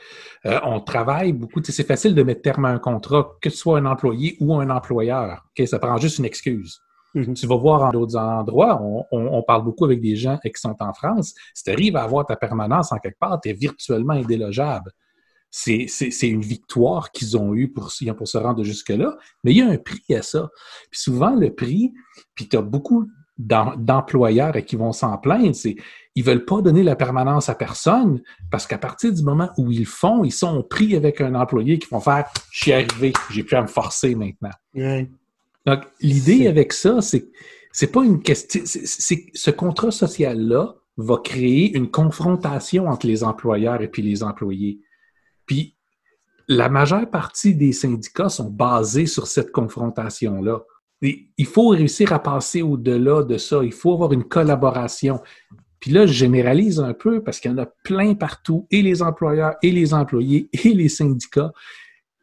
euh, 0.46 0.60
on 0.64 0.80
travaille 0.80 1.34
beaucoup. 1.34 1.62
C'est 1.64 1.88
facile 1.88 2.16
de 2.16 2.24
mettre 2.24 2.42
terme 2.42 2.66
à 2.66 2.70
un 2.70 2.80
contrat, 2.80 3.38
que 3.42 3.50
ce 3.50 3.58
soit 3.58 3.80
un 3.80 3.86
employé 3.86 4.38
ou 4.40 4.56
un 4.56 4.70
employeur. 4.70 5.46
Ça 5.66 5.80
prend 5.80 5.98
juste 5.98 6.20
une 6.20 6.26
excuse. 6.26 6.82
Mm-hmm. 7.16 7.34
Tu 7.34 7.48
vas 7.48 7.56
voir 7.56 7.84
en 7.84 7.92
d'autres 7.92 8.18
endroits, 8.18 8.82
on, 9.12 9.44
parle 9.44 9.64
beaucoup 9.64 9.86
avec 9.86 10.02
des 10.02 10.16
gens 10.16 10.38
qui 10.44 10.52
sont 10.56 10.76
en 10.80 10.94
France. 10.94 11.34
Si 11.54 11.64
tu 11.64 11.72
arrives 11.72 11.96
à 11.96 12.04
avoir 12.04 12.26
ta 12.26 12.36
permanence 12.36 12.92
en 12.92 12.98
quelque 12.98 13.20
part, 13.20 13.40
tu 13.42 13.50
es 13.50 13.54
virtuellement 13.54 14.14
indélogeable. 14.14 14.92
C'est 15.50 15.88
une 16.24 16.42
victoire 16.42 17.12
qu'ils 17.12 17.38
ont 17.38 17.56
eue 17.56 17.72
pour, 17.72 17.92
pour 18.18 18.28
se 18.28 18.38
rendre 18.38 18.64
jusque-là, 18.64 19.18
mais 19.44 19.54
il 19.54 19.58
y 19.58 19.62
a 19.62 19.68
un 19.68 19.78
prix 19.78 20.14
à 20.14 20.22
ça. 20.22 20.50
Puis 20.92 21.00
souvent, 21.00 21.36
le 21.36 21.56
prix, 21.56 21.94
puis 22.36 22.48
tu 22.48 22.58
as 22.58 22.62
beaucoup 22.62 23.08
d'employeurs 23.38 24.56
et 24.56 24.66
qui 24.66 24.76
vont 24.76 24.92
s'en 24.92 25.18
plaindre, 25.18 25.56
c'est 25.56 25.76
ils 26.16 26.24
veulent 26.24 26.46
pas 26.46 26.62
donner 26.62 26.82
la 26.82 26.96
permanence 26.96 27.50
à 27.50 27.56
personne 27.56 28.22
parce 28.50 28.66
qu'à 28.66 28.80
partir 28.80 29.14
du 29.14 29.22
moment 29.22 29.52
où 29.58 29.72
ils 29.72 29.86
font, 29.86 30.24
ils 30.24 30.32
sont 30.32 30.64
pris 30.64 30.96
avec 30.96 31.22
un 31.22 31.36
employé 31.36 31.78
qui 31.78 31.88
vont 31.90 32.00
faire 32.00 32.26
je 32.52 32.64
suis 32.64 32.74
arrivé, 32.74 33.14
j'ai 33.30 33.44
pu 33.44 33.56
à 33.56 33.62
me 33.62 33.68
forcer 33.68 34.16
maintenant. 34.16 34.50
Donc 35.66 35.82
l'idée 36.02 36.48
avec 36.48 36.74
ça, 36.74 37.02
c'est 37.02 37.30
c'est 37.72 37.92
pas 37.92 38.04
une 38.04 38.24
question, 38.24 38.62
c'est 38.66 39.26
ce 39.34 39.52
contrat 39.52 39.92
social 39.92 40.40
là 40.40 40.74
va 40.98 41.18
créer 41.24 41.78
une 41.78 41.92
confrontation 41.92 42.88
entre 42.88 43.06
les 43.06 43.24
employeurs 43.24 43.84
et 43.84 43.88
puis 43.88 44.02
les 44.02 44.24
employés. 44.24 44.80
Puis 45.46 45.76
la 46.48 46.70
majeure 46.70 47.08
partie 47.12 47.54
des 47.54 47.74
syndicats 47.74 48.30
sont 48.30 48.50
basés 48.50 49.06
sur 49.06 49.28
cette 49.28 49.52
confrontation 49.52 50.42
là 50.42 50.62
il 51.02 51.46
faut 51.46 51.70
réussir 51.70 52.12
à 52.12 52.20
passer 52.20 52.62
au-delà 52.62 53.24
de 53.24 53.38
ça. 53.38 53.64
Il 53.64 53.74
faut 53.74 53.94
avoir 53.94 54.14
une 54.14 54.24
collaboration. 54.24 55.22
Puis 55.80 55.92
là, 55.92 56.06
je 56.06 56.14
généralise 56.14 56.80
un 56.80 56.94
peu 56.94 57.22
parce 57.22 57.40
qu'il 57.40 57.52
y 57.52 57.54
en 57.54 57.58
a 57.60 57.68
plein 57.84 58.16
partout, 58.16 58.68
et 58.72 58.82
les 58.82 59.02
employeurs, 59.02 59.56
et 59.62 59.72
les 59.72 59.94
employés, 59.94 60.50
et 60.54 60.74
les 60.74 60.90
syndicats 60.90 61.52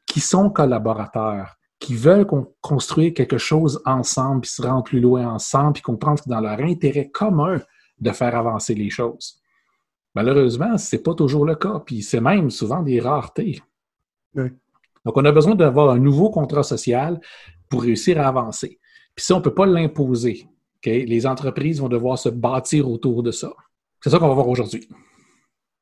qui 0.07 0.21
sont 0.21 0.51
collaborateurs, 0.51 1.57
qui 1.79 1.95
veulent 1.95 2.27
construire 2.61 3.15
quelque 3.15 3.39
chose 3.39 3.81
ensemble, 3.85 4.43
puis 4.43 4.51
se 4.51 4.63
rendre 4.63 4.85
plus 4.85 5.01
loin 5.01 5.29
ensemble, 5.29 5.75
puis 5.75 5.83
comprendre 5.83 6.23
que 6.23 6.29
dans 6.29 6.41
leur 6.41 6.61
intérêt 6.61 7.09
commun 7.09 7.61
de 8.01 8.11
faire 8.11 8.35
avancer 8.37 8.75
les 8.75 8.91
choses. 8.91 9.41
Malheureusement, 10.15 10.79
ce 10.79 10.95
n'est 10.95 11.03
pas 11.03 11.15
toujours 11.15 11.45
le 11.45 11.55
cas, 11.55 11.81
puis 11.85 12.03
c'est 12.03 12.21
même 12.21 12.51
souvent 12.51 12.83
des 12.83 13.01
raretés. 13.01 13.61
Donc, 14.35 15.17
on 15.17 15.25
a 15.25 15.33
besoin 15.33 15.55
d'avoir 15.55 15.91
un 15.91 15.99
nouveau 15.99 16.31
contrat 16.31 16.63
social 16.63 17.21
pour 17.69 17.83
réussir 17.83 18.21
à 18.21 18.29
avancer. 18.29 18.79
Puis 19.15 19.25
ça, 19.25 19.35
on 19.35 19.39
ne 19.39 19.45
peut 19.45 19.55
pas 19.55 19.67
l'imposer. 19.67 20.47
Les 20.85 21.27
entreprises 21.27 21.81
vont 21.81 21.89
devoir 21.89 22.19
se 22.19 22.29
bâtir 22.29 22.91
autour 22.91 23.23
de 23.23 23.31
ça. 23.31 23.53
C'est 24.03 24.11
ça 24.11 24.19
qu'on 24.19 24.29
va 24.29 24.35
voir 24.35 24.49
aujourd'hui. 24.49 24.89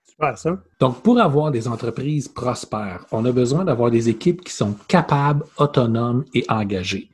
Super, 0.04 0.38
ça. 0.38 0.62
Donc, 0.78 1.02
pour 1.02 1.18
avoir 1.20 1.50
des 1.50 1.66
entreprises 1.66 2.28
prospères, 2.28 3.06
on 3.10 3.24
a 3.24 3.32
besoin 3.32 3.64
d'avoir 3.64 3.90
des 3.90 4.08
équipes 4.08 4.42
qui 4.44 4.52
sont 4.52 4.74
capables, 4.86 5.44
autonomes 5.56 6.24
et 6.34 6.44
engagées. 6.48 7.10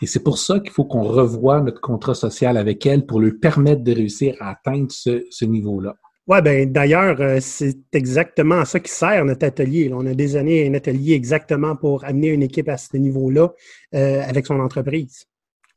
Et 0.00 0.06
c'est 0.06 0.22
pour 0.22 0.38
ça 0.38 0.60
qu'il 0.60 0.70
faut 0.70 0.84
qu'on 0.84 1.02
revoie 1.02 1.60
notre 1.60 1.80
contrat 1.80 2.14
social 2.14 2.56
avec 2.56 2.86
elles 2.86 3.04
pour 3.04 3.20
lui 3.20 3.32
permettre 3.32 3.82
de 3.82 3.92
réussir 3.92 4.36
à 4.40 4.50
atteindre 4.50 4.90
ce 4.90 5.44
niveau-là. 5.44 5.96
Oui, 6.28 6.42
ben 6.42 6.72
d'ailleurs, 6.72 7.20
euh, 7.20 7.38
c'est 7.40 7.78
exactement 7.92 8.56
à 8.56 8.64
ça 8.64 8.80
qui 8.80 8.90
sert 8.90 9.24
notre 9.24 9.46
atelier. 9.46 9.92
On 9.94 10.04
a 10.06 10.14
désigné 10.14 10.66
un 10.66 10.74
atelier 10.74 11.12
exactement 11.12 11.76
pour 11.76 12.04
amener 12.04 12.28
une 12.28 12.42
équipe 12.42 12.68
à 12.68 12.76
ce 12.76 12.96
niveau-là 12.96 13.50
euh, 13.94 14.22
avec 14.26 14.46
son 14.46 14.58
entreprise. 14.58 15.26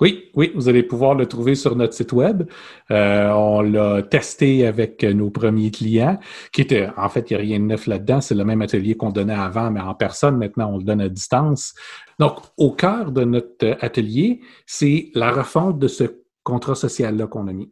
Oui, 0.01 0.31
oui, 0.33 0.51
vous 0.55 0.67
allez 0.67 0.81
pouvoir 0.81 1.13
le 1.13 1.27
trouver 1.27 1.53
sur 1.53 1.75
notre 1.75 1.93
site 1.93 2.13
web. 2.13 2.49
Euh, 2.89 3.29
on 3.31 3.61
l'a 3.61 4.01
testé 4.01 4.65
avec 4.65 5.03
nos 5.03 5.29
premiers 5.29 5.69
clients, 5.71 6.17
qui 6.51 6.61
étaient, 6.61 6.87
en 6.97 7.09
fait, 7.09 7.29
il 7.29 7.33
n'y 7.33 7.37
a 7.37 7.41
rien 7.41 7.59
de 7.59 7.65
neuf 7.65 7.85
là-dedans. 7.85 8.21
C'est 8.21 8.33
le 8.33 8.45
même 8.45 8.61
atelier 8.61 8.95
qu'on 8.95 9.11
donnait 9.11 9.33
avant, 9.33 9.69
mais 9.69 9.81
en 9.81 9.93
personne. 9.93 10.37
Maintenant, 10.37 10.71
on 10.73 10.77
le 10.77 10.83
donne 10.83 11.01
à 11.01 11.09
distance. 11.09 11.75
Donc, 12.17 12.37
au 12.57 12.71
cœur 12.71 13.11
de 13.11 13.23
notre 13.23 13.77
atelier, 13.81 14.39
c'est 14.65 15.11
la 15.13 15.31
refonte 15.31 15.77
de 15.77 15.89
ce 15.89 16.05
contrat 16.43 16.75
social-là 16.75 17.27
qu'on 17.27 17.47
a 17.47 17.53
mis. 17.53 17.69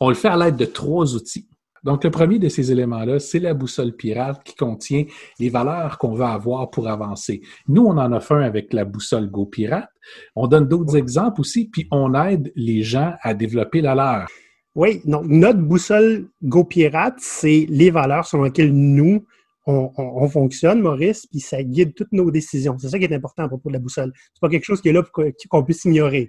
On 0.00 0.08
le 0.08 0.14
fait 0.16 0.28
à 0.28 0.36
l'aide 0.36 0.56
de 0.56 0.64
trois 0.64 1.14
outils. 1.14 1.46
Donc, 1.84 2.04
le 2.04 2.10
premier 2.10 2.38
de 2.38 2.48
ces 2.48 2.72
éléments-là, 2.72 3.18
c'est 3.18 3.38
la 3.38 3.54
boussole 3.54 3.94
pirate 3.94 4.42
qui 4.44 4.54
contient 4.54 5.04
les 5.38 5.48
valeurs 5.48 5.98
qu'on 5.98 6.14
veut 6.14 6.24
avoir 6.24 6.70
pour 6.70 6.88
avancer. 6.88 7.40
Nous, 7.66 7.82
on 7.82 7.96
en 7.98 8.12
a 8.12 8.20
fait 8.20 8.34
un 8.34 8.42
avec 8.42 8.72
la 8.72 8.84
boussole 8.84 9.30
Go 9.30 9.46
Pirate. 9.46 9.90
On 10.36 10.46
donne 10.46 10.68
d'autres 10.68 10.96
exemples 10.96 11.40
aussi, 11.40 11.68
puis 11.68 11.86
on 11.90 12.14
aide 12.14 12.52
les 12.56 12.82
gens 12.82 13.14
à 13.22 13.34
développer 13.34 13.80
la 13.80 13.94
leur. 13.94 14.26
Oui, 14.74 15.00
donc 15.04 15.26
notre 15.26 15.60
boussole 15.60 16.28
Go 16.42 16.64
Pirate, 16.64 17.16
c'est 17.18 17.66
les 17.68 17.90
valeurs 17.90 18.26
selon 18.26 18.44
lesquelles 18.44 18.72
nous, 18.72 19.24
on, 19.66 20.28
fonctionne, 20.28 20.80
Maurice, 20.80 21.26
puis 21.26 21.40
ça 21.40 21.62
guide 21.62 21.94
toutes 21.94 22.12
nos 22.12 22.30
décisions. 22.30 22.76
C'est 22.78 22.88
ça 22.88 22.98
qui 22.98 23.04
est 23.04 23.14
important 23.14 23.42
à 23.42 23.48
propos 23.48 23.68
de 23.68 23.74
la 23.74 23.80
boussole. 23.80 24.12
C'est 24.32 24.40
pas 24.40 24.48
quelque 24.48 24.64
chose 24.64 24.80
qui 24.80 24.88
est 24.88 24.92
là 24.92 25.02
qu'on 25.50 25.62
puisse 25.62 25.84
ignorer. 25.84 26.26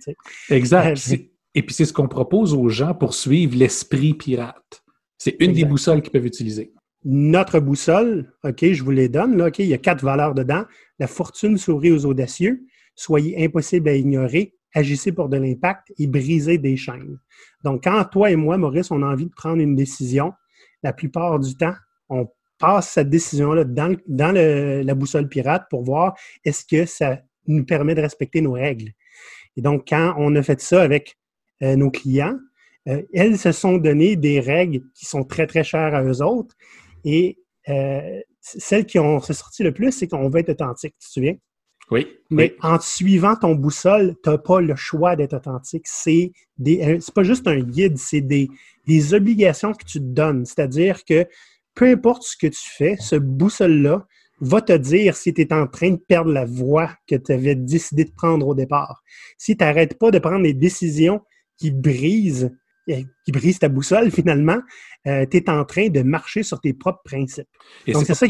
Exact. 0.49 0.97
Euh, 1.11 1.17
et 1.55 1.63
puis 1.63 1.73
c'est 1.73 1.85
ce 1.85 1.93
qu'on 1.93 2.07
propose 2.07 2.53
aux 2.53 2.69
gens 2.69 2.93
pour 2.93 3.13
suivre 3.13 3.57
l'esprit 3.57 4.13
pirate. 4.13 4.78
C'est 5.19 5.35
une 5.39 5.53
des 5.53 5.65
boussoles 5.65 6.01
qu'ils 6.01 6.11
peuvent 6.11 6.25
utiliser. 6.25 6.73
Notre 7.05 7.59
boussole, 7.59 8.33
OK, 8.43 8.65
je 8.65 8.83
vous 8.83 8.91
les 8.91 9.09
donne, 9.09 9.37
là, 9.37 9.47
OK, 9.47 9.59
il 9.59 9.67
y 9.67 9.73
a 9.73 9.77
quatre 9.77 10.03
valeurs 10.03 10.33
dedans. 10.33 10.63
La 10.97 11.07
fortune 11.07 11.57
sourit 11.57 11.91
aux 11.91 12.05
audacieux, 12.05 12.65
soyez 12.95 13.43
impossible 13.43 13.89
à 13.89 13.95
ignorer, 13.95 14.55
agissez 14.73 15.11
pour 15.11 15.29
de 15.29 15.37
l'impact 15.37 15.93
et 15.97 16.07
brisez 16.07 16.57
des 16.57 16.75
chaînes. 16.75 17.19
Donc, 17.63 17.83
quand 17.83 18.03
toi 18.05 18.31
et 18.31 18.35
moi, 18.35 18.57
Maurice, 18.57 18.91
on 18.91 19.03
a 19.03 19.05
envie 19.05 19.25
de 19.25 19.33
prendre 19.35 19.61
une 19.61 19.75
décision, 19.75 20.33
la 20.83 20.93
plupart 20.93 21.39
du 21.39 21.55
temps, 21.55 21.75
on 22.09 22.27
passe 22.57 22.89
cette 22.89 23.09
décision-là 23.09 23.63
dans, 23.63 23.95
dans 24.07 24.33
la 24.33 24.95
boussole 24.95 25.27
pirate 25.27 25.65
pour 25.69 25.83
voir 25.83 26.15
est-ce 26.43 26.65
que 26.65 26.85
ça 26.85 27.19
nous 27.47 27.65
permet 27.65 27.95
de 27.95 28.01
respecter 28.01 28.41
nos 28.41 28.53
règles. 28.53 28.91
Et 29.57 29.61
donc, 29.61 29.87
quand 29.89 30.13
on 30.17 30.35
a 30.35 30.43
fait 30.43 30.61
ça 30.61 30.81
avec 30.81 31.17
euh, 31.63 31.75
nos 31.75 31.89
clients, 31.89 32.37
euh, 32.87 33.01
elles 33.13 33.37
se 33.37 33.51
sont 33.51 33.77
donné 33.77 34.15
des 34.15 34.39
règles 34.39 34.81
qui 34.95 35.05
sont 35.05 35.23
très, 35.23 35.47
très 35.47 35.63
chères 35.63 35.93
à 35.93 36.03
eux 36.03 36.21
autres. 36.21 36.55
Et 37.03 37.37
euh, 37.67 38.19
celles 38.41 38.85
qui 38.85 38.99
ont 38.99 39.19
sorti 39.19 39.63
le 39.63 39.73
plus, 39.73 39.91
c'est 39.91 40.07
qu'on 40.07 40.29
veut 40.29 40.39
être 40.39 40.49
authentique, 40.49 40.95
tu 40.99 41.07
te 41.07 41.13
souviens? 41.13 41.35
Oui. 41.91 42.07
Mais 42.29 42.55
en 42.61 42.77
te 42.77 42.83
suivant 42.83 43.35
ton 43.35 43.55
boussole, 43.55 44.15
tu 44.23 44.29
n'as 44.29 44.37
pas 44.37 44.61
le 44.61 44.75
choix 44.75 45.15
d'être 45.15 45.33
authentique. 45.33 45.85
C'est 45.87 46.31
des, 46.57 46.99
pas 47.15 47.23
juste 47.23 47.47
un 47.47 47.59
guide, 47.59 47.97
c'est 47.97 48.21
des, 48.21 48.47
des 48.87 49.13
obligations 49.13 49.73
que 49.73 49.83
tu 49.83 49.99
te 49.99 50.05
donnes. 50.05 50.45
C'est-à-dire 50.45 51.03
que 51.03 51.25
peu 51.73 51.85
importe 51.85 52.23
ce 52.23 52.37
que 52.37 52.47
tu 52.47 52.69
fais, 52.77 52.95
ce 52.99 53.15
boussole-là 53.15 54.05
va 54.41 54.61
te 54.61 54.73
dire 54.73 55.15
si 55.15 55.33
tu 55.33 55.41
es 55.41 55.53
en 55.53 55.67
train 55.67 55.91
de 55.91 55.97
perdre 55.97 56.31
la 56.31 56.45
voie 56.45 56.91
que 57.07 57.15
tu 57.15 57.31
avais 57.31 57.55
décidé 57.55 58.05
de 58.05 58.11
prendre 58.11 58.47
au 58.47 58.55
départ. 58.55 59.01
Si 59.37 59.57
tu 59.57 59.63
n'arrêtes 59.63 59.97
pas 59.97 60.11
de 60.11 60.19
prendre 60.19 60.43
des 60.43 60.53
décisions 60.53 61.21
qui 61.57 61.71
brisent, 61.71 62.45
euh, 62.45 62.49
qui 63.25 63.31
brisent 63.31 63.59
ta 63.59 63.69
boussole 63.69 64.11
finalement, 64.11 64.59
euh, 65.07 65.25
tu 65.29 65.37
es 65.37 65.49
en 65.49 65.63
train 65.65 65.89
de 65.89 66.01
marcher 66.01 66.43
sur 66.43 66.59
tes 66.59 66.73
propres 66.73 67.01
principes. 67.03 67.47
Et 67.85 67.93
c'est 67.93 68.13
ça, 68.13 68.25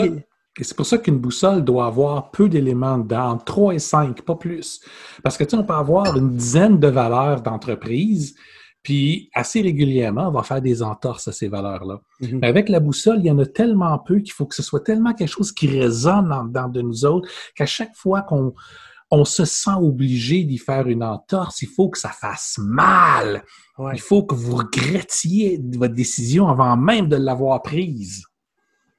c'est 0.62 0.76
pour 0.76 0.86
ça 0.86 0.98
qu'une 0.98 1.18
boussole 1.18 1.64
doit 1.64 1.86
avoir 1.86 2.32
peu 2.32 2.50
d'éléments 2.50 2.98
dedans, 2.98 3.38
3 3.38 3.76
et 3.76 3.80
5, 3.80 4.22
pas 4.24 4.36
plus. 4.36 4.82
Parce 5.24 5.38
que 5.38 5.44
tu 5.44 5.52
sais, 5.52 5.58
on 5.58 5.64
peut 5.64 5.74
avoir 5.74 6.16
une 6.18 6.36
dizaine 6.36 6.80
de 6.80 6.88
valeurs 6.88 7.42
d'entreprise, 7.42 8.36
puis 8.84 9.30
assez 9.34 9.62
régulièrement, 9.62 10.28
on 10.28 10.32
va 10.32 10.44
faire 10.44 10.62
des 10.62 10.82
entorses 10.82 11.28
à 11.28 11.32
ces 11.32 11.48
valeurs-là. 11.48 12.02
Mhm. 12.22 12.40
Mais 12.42 12.48
avec 12.48 12.70
la 12.70 12.80
boussole, 12.80 13.20
il 13.20 13.26
y 13.26 13.32
en 13.32 13.40
a 13.40 13.46
tellement 13.46 13.98
peu 14.00 14.20
qu'il 14.20 14.34
faut 14.34 14.46
que 14.46 14.56
ce 14.56 14.64
soit 14.64 14.84
tellement 14.84 15.14
quelque 15.14 15.32
chose 15.32 15.52
qui 15.52 15.68
résonne 15.68 16.32
en 16.32 16.46
dedans 16.46 16.70
de 16.70 16.82
nous 16.82 17.06
autres 17.06 17.30
qu'à 17.56 17.66
chaque 17.66 17.96
fois 17.96 18.22
qu'on 18.22 18.54
on 19.12 19.26
se 19.26 19.46
sent 19.46 19.76
obligé 19.76 20.44
d'y 20.44 20.58
faire 20.58 20.88
une 20.88 21.04
entorse, 21.04 21.62
il 21.62 21.68
faut 21.68 21.90
que 21.90 21.98
ça 21.98 22.10
fasse 22.10 22.60
mal. 22.60 23.44
Il 23.94 24.02
faut 24.02 24.24
que 24.24 24.36
vous 24.36 24.58
regrettiez 24.58 25.60
votre 25.76 25.94
décision 25.94 26.48
avant 26.48 26.76
même 26.78 27.08
de 27.08 27.16
l'avoir 27.16 27.62
prise. 27.62 28.26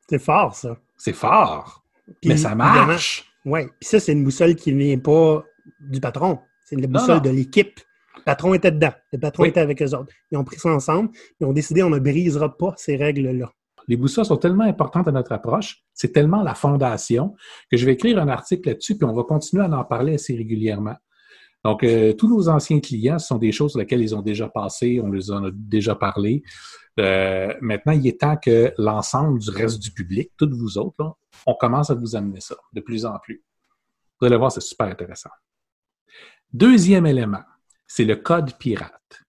C'est 0.08 0.18
fort, 0.18 0.54
ça. 0.54 0.76
C'est 0.96 1.12
fort. 1.12 1.84
mais 2.24 2.36
ça 2.36 2.54
marche. 2.54 3.24
Oui. 3.44 3.66
Puis 3.80 3.88
ça, 3.88 4.00
c'est 4.00 4.12
une 4.12 4.24
boussole 4.24 4.54
qui 4.54 4.72
ne 4.72 4.78
vient 4.78 4.98
pas 4.98 5.44
du 5.80 6.00
patron. 6.00 6.40
C'est 6.64 6.76
une 6.76 6.86
boussole 6.86 7.22
de 7.22 7.30
l'équipe. 7.30 7.80
Le 8.16 8.22
patron 8.22 8.54
était 8.54 8.72
dedans. 8.72 8.92
Le 9.12 9.18
patron 9.18 9.44
était 9.44 9.60
avec 9.60 9.80
eux 9.82 9.94
autres. 9.94 10.12
Ils 10.30 10.38
ont 10.38 10.44
pris 10.44 10.58
ça 10.58 10.70
ensemble. 10.70 11.10
Ils 11.40 11.46
ont 11.46 11.52
décidé 11.52 11.82
on 11.82 11.90
ne 11.90 11.98
brisera 11.98 12.56
pas 12.56 12.74
ces 12.76 12.96
règles-là. 12.96 13.52
Les 13.90 13.96
boussoles 13.96 14.24
sont 14.24 14.36
tellement 14.36 14.62
importantes 14.62 15.08
à 15.08 15.10
notre 15.10 15.32
approche, 15.32 15.82
c'est 15.94 16.12
tellement 16.12 16.44
la 16.44 16.54
fondation 16.54 17.34
que 17.68 17.76
je 17.76 17.84
vais 17.84 17.94
écrire 17.94 18.20
un 18.20 18.28
article 18.28 18.68
là-dessus, 18.68 18.96
puis 18.96 19.04
on 19.04 19.12
va 19.12 19.24
continuer 19.24 19.64
à 19.64 19.68
en 19.68 19.84
parler 19.84 20.14
assez 20.14 20.36
régulièrement. 20.36 20.94
Donc, 21.64 21.82
euh, 21.82 22.12
tous 22.12 22.28
nos 22.28 22.48
anciens 22.48 22.78
clients, 22.78 23.18
ce 23.18 23.26
sont 23.26 23.38
des 23.38 23.50
choses 23.50 23.72
sur 23.72 23.80
lesquelles 23.80 24.00
ils 24.00 24.14
ont 24.14 24.22
déjà 24.22 24.48
passé, 24.48 25.00
on 25.02 25.10
les 25.10 25.32
en 25.32 25.44
a 25.44 25.50
déjà 25.52 25.96
parlé. 25.96 26.44
Euh, 27.00 27.52
maintenant, 27.60 27.92
il 27.92 28.06
est 28.06 28.20
temps 28.20 28.36
que 28.36 28.72
l'ensemble 28.78 29.40
du 29.40 29.50
reste 29.50 29.80
du 29.82 29.90
public, 29.90 30.30
toutes 30.36 30.54
vous 30.54 30.78
autres, 30.78 31.16
on 31.44 31.54
commence 31.54 31.90
à 31.90 31.94
vous 31.94 32.14
amener 32.14 32.38
ça 32.38 32.54
de 32.72 32.80
plus 32.80 33.04
en 33.04 33.18
plus. 33.18 33.42
Vous 34.20 34.26
allez 34.28 34.36
voir, 34.36 34.52
c'est 34.52 34.60
super 34.60 34.86
intéressant. 34.86 35.30
Deuxième 36.52 37.06
élément, 37.06 37.42
c'est 37.88 38.04
le 38.04 38.14
code 38.14 38.56
pirate. 38.56 39.24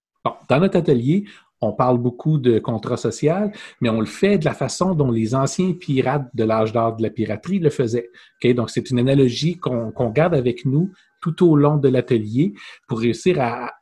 dans 0.48 0.60
notre 0.60 0.76
atelier, 0.78 1.24
on 1.62 1.72
parle 1.72 1.98
beaucoup 1.98 2.38
de 2.38 2.58
contrat 2.58 2.96
social, 2.96 3.52
mais 3.80 3.88
on 3.88 4.00
le 4.00 4.06
fait 4.06 4.38
de 4.38 4.44
la 4.44 4.52
façon 4.52 4.94
dont 4.94 5.10
les 5.10 5.34
anciens 5.34 5.72
pirates 5.72 6.28
de 6.34 6.44
l'âge 6.44 6.72
d'or 6.72 6.96
de 6.96 7.02
la 7.02 7.10
piraterie 7.10 7.60
le 7.60 7.70
faisaient. 7.70 8.10
Donc, 8.44 8.70
c'est 8.70 8.90
une 8.90 8.98
analogie 8.98 9.58
qu'on 9.58 10.10
garde 10.10 10.34
avec 10.34 10.64
nous 10.64 10.90
tout 11.20 11.48
au 11.48 11.56
long 11.56 11.76
de 11.76 11.88
l'atelier 11.88 12.52
pour 12.88 13.00
réussir 13.00 13.38
à, 13.40 13.72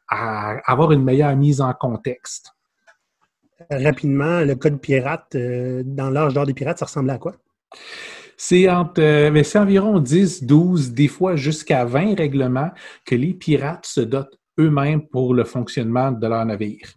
avoir 0.66 0.92
une 0.92 1.02
meilleure 1.02 1.34
mise 1.36 1.60
en 1.60 1.72
contexte. 1.72 2.52
Rapidement, 3.70 4.40
le 4.40 4.54
code 4.54 4.80
pirate, 4.80 5.34
euh, 5.34 5.82
dans 5.84 6.10
l'âge 6.10 6.34
d'or 6.34 6.46
des 6.46 6.54
pirates, 6.54 6.78
ça 6.78 6.86
ressemble 6.86 7.10
à 7.10 7.18
quoi? 7.18 7.36
C'est 8.36 8.68
entre, 8.70 9.02
euh, 9.02 9.30
mais 9.30 9.44
c'est 9.44 9.58
environ 9.58 10.00
10, 10.00 10.44
12, 10.44 10.92
des 10.92 11.08
fois 11.08 11.36
jusqu'à 11.36 11.84
20 11.84 12.16
règlements 12.16 12.70
que 13.04 13.14
les 13.14 13.34
pirates 13.34 13.84
se 13.84 14.00
dotent 14.00 14.40
eux-mêmes 14.58 15.06
pour 15.06 15.34
le 15.34 15.44
fonctionnement 15.44 16.10
de 16.10 16.26
leur 16.26 16.44
navire. 16.44 16.88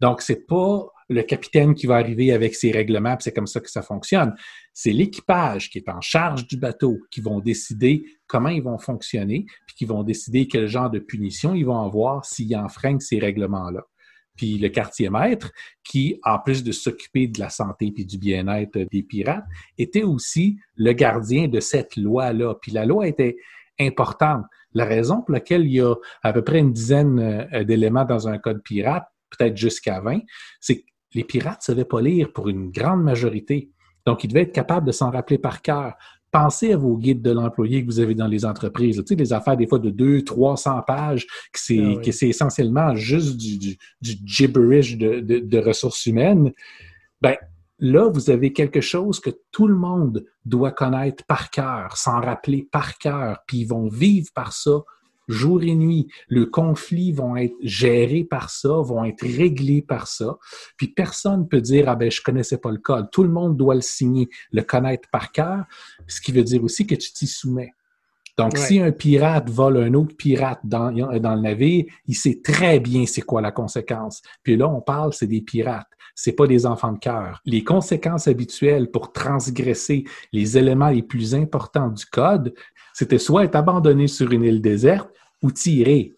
Donc, 0.00 0.22
c'est 0.22 0.46
pas 0.46 0.86
le 1.08 1.22
capitaine 1.22 1.74
qui 1.74 1.86
va 1.86 1.96
arriver 1.96 2.32
avec 2.32 2.54
ses 2.54 2.70
règlements, 2.70 3.16
c'est 3.18 3.32
comme 3.32 3.46
ça 3.48 3.60
que 3.60 3.70
ça 3.70 3.82
fonctionne. 3.82 4.34
C'est 4.72 4.92
l'équipage 4.92 5.70
qui 5.70 5.78
est 5.78 5.88
en 5.88 6.00
charge 6.00 6.46
du 6.46 6.56
bateau 6.56 6.98
qui 7.10 7.20
vont 7.20 7.40
décider 7.40 8.04
comment 8.28 8.48
ils 8.48 8.62
vont 8.62 8.78
fonctionner, 8.78 9.46
puis 9.66 9.74
qui 9.76 9.84
vont 9.84 10.04
décider 10.04 10.46
quel 10.46 10.68
genre 10.68 10.90
de 10.90 11.00
punition 11.00 11.54
ils 11.54 11.66
vont 11.66 11.84
avoir 11.84 12.24
s'ils 12.24 12.56
enfreignent 12.56 13.00
ces 13.00 13.18
règlements-là 13.18 13.84
puis 14.40 14.56
le 14.56 14.70
quartier 14.70 15.10
maître, 15.10 15.52
qui, 15.84 16.18
en 16.24 16.38
plus 16.38 16.64
de 16.64 16.72
s'occuper 16.72 17.26
de 17.26 17.38
la 17.38 17.50
santé 17.50 17.92
et 17.94 18.04
du 18.06 18.16
bien-être 18.16 18.78
des 18.90 19.02
pirates, 19.02 19.44
était 19.76 20.02
aussi 20.02 20.58
le 20.76 20.94
gardien 20.94 21.46
de 21.46 21.60
cette 21.60 21.94
loi-là. 21.96 22.54
Puis 22.54 22.72
la 22.72 22.86
loi 22.86 23.06
était 23.06 23.36
importante. 23.78 24.46
La 24.72 24.86
raison 24.86 25.20
pour 25.20 25.32
laquelle 25.32 25.66
il 25.66 25.72
y 25.72 25.80
a 25.82 25.94
à 26.22 26.32
peu 26.32 26.42
près 26.42 26.60
une 26.60 26.72
dizaine 26.72 27.18
euh, 27.52 27.64
d'éléments 27.64 28.06
dans 28.06 28.28
un 28.28 28.38
code 28.38 28.62
pirate, 28.62 29.04
peut-être 29.36 29.56
jusqu'à 29.56 30.00
20, 30.00 30.20
c'est 30.60 30.80
que 30.80 30.86
les 31.14 31.24
pirates 31.24 31.60
ne 31.60 31.64
savaient 31.64 31.84
pas 31.84 32.00
lire 32.00 32.32
pour 32.32 32.48
une 32.48 32.70
grande 32.70 33.02
majorité. 33.02 33.70
Donc, 34.06 34.24
ils 34.24 34.28
devaient 34.28 34.42
être 34.42 34.52
capables 34.52 34.86
de 34.86 34.92
s'en 34.92 35.10
rappeler 35.10 35.38
par 35.38 35.62
cœur 35.62 35.94
pensez 36.30 36.72
à 36.72 36.76
vos 36.76 36.96
guides 36.96 37.22
de 37.22 37.30
l'employé 37.30 37.82
que 37.82 37.86
vous 37.86 38.00
avez 38.00 38.14
dans 38.14 38.26
les 38.26 38.44
entreprises. 38.44 38.96
Tu 38.96 39.02
sais, 39.06 39.16
des 39.16 39.32
affaires 39.32 39.56
des 39.56 39.66
fois 39.66 39.78
de 39.78 39.90
200, 39.90 40.24
300 40.24 40.82
pages, 40.86 41.26
que 41.26 41.58
c'est 41.58 41.80
ah 41.80 42.12
c'est 42.12 42.28
essentiellement 42.28 42.94
juste 42.94 43.36
du, 43.36 43.58
du, 43.58 43.76
du 44.00 44.16
gibberish 44.24 44.96
de, 44.96 45.20
de, 45.20 45.38
de, 45.38 45.58
ressources 45.58 46.06
humaines. 46.06 46.52
Ben, 47.20 47.36
là, 47.78 48.08
vous 48.08 48.30
avez 48.30 48.52
quelque 48.52 48.80
chose 48.80 49.20
que 49.20 49.30
tout 49.50 49.66
le 49.66 49.76
monde 49.76 50.24
doit 50.44 50.72
connaître 50.72 51.24
par 51.26 51.50
cœur, 51.50 51.96
s'en 51.96 52.20
rappeler 52.20 52.68
par 52.70 52.98
cœur, 52.98 53.40
puis 53.46 53.58
ils 53.58 53.68
vont 53.68 53.88
vivre 53.88 54.28
par 54.34 54.52
ça 54.52 54.82
jour 55.30 55.62
et 55.62 55.74
nuit. 55.74 56.08
Le 56.28 56.46
conflit 56.46 57.12
vont 57.12 57.36
être 57.36 57.56
gérés 57.62 58.24
par 58.24 58.50
ça, 58.50 58.68
vont 58.68 59.04
être 59.04 59.22
réglés 59.22 59.82
par 59.82 60.06
ça. 60.06 60.36
Puis 60.76 60.88
personne 60.88 61.40
ne 61.40 61.46
peut 61.46 61.60
dire 61.60 61.88
ah 61.88 61.96
ben 61.96 62.10
je 62.10 62.20
connaissais 62.22 62.58
pas 62.58 62.70
le 62.70 62.78
code. 62.78 63.10
Tout 63.10 63.22
le 63.22 63.30
monde 63.30 63.56
doit 63.56 63.74
le 63.74 63.80
signer, 63.80 64.28
le 64.52 64.62
connaître 64.62 65.08
par 65.10 65.32
cœur, 65.32 65.64
ce 66.06 66.20
qui 66.20 66.32
veut 66.32 66.44
dire 66.44 66.62
aussi 66.64 66.86
que 66.86 66.94
tu 66.94 67.12
t'y 67.12 67.26
soumets. 67.26 67.72
Donc, 68.38 68.56
si 68.56 68.80
un 68.80 68.90
pirate 68.90 69.50
vole 69.50 69.76
un 69.76 69.92
autre 69.92 70.16
pirate 70.16 70.60
dans, 70.64 70.90
dans 70.90 71.34
le 71.34 71.42
navire, 71.42 71.84
il 72.06 72.14
sait 72.14 72.40
très 72.42 72.80
bien 72.80 73.04
c'est 73.04 73.20
quoi 73.20 73.42
la 73.42 73.52
conséquence. 73.52 74.22
Puis 74.42 74.56
là, 74.56 74.66
on 74.66 74.80
parle, 74.80 75.12
c'est 75.12 75.26
des 75.26 75.42
pirates 75.42 75.90
c'est 76.22 76.32
pas 76.32 76.46
des 76.46 76.66
enfants 76.66 76.92
de 76.92 76.98
cœur. 76.98 77.40
Les 77.46 77.64
conséquences 77.64 78.28
habituelles 78.28 78.90
pour 78.90 79.10
transgresser 79.10 80.04
les 80.34 80.58
éléments 80.58 80.90
les 80.90 81.02
plus 81.02 81.34
importants 81.34 81.88
du 81.88 82.04
code, 82.04 82.52
c'était 82.92 83.18
soit 83.18 83.44
être 83.44 83.56
abandonné 83.56 84.06
sur 84.06 84.30
une 84.30 84.42
île 84.42 84.60
déserte 84.60 85.08
ou 85.42 85.50
tirer. 85.50 86.14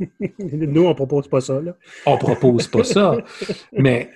Nous, 0.38 0.84
on 0.84 0.94
propose 0.96 1.28
pas 1.28 1.40
ça. 1.40 1.60
Là. 1.60 1.76
On 2.06 2.18
propose 2.18 2.66
pas 2.66 2.82
ça. 2.82 3.16
Mais 3.72 4.10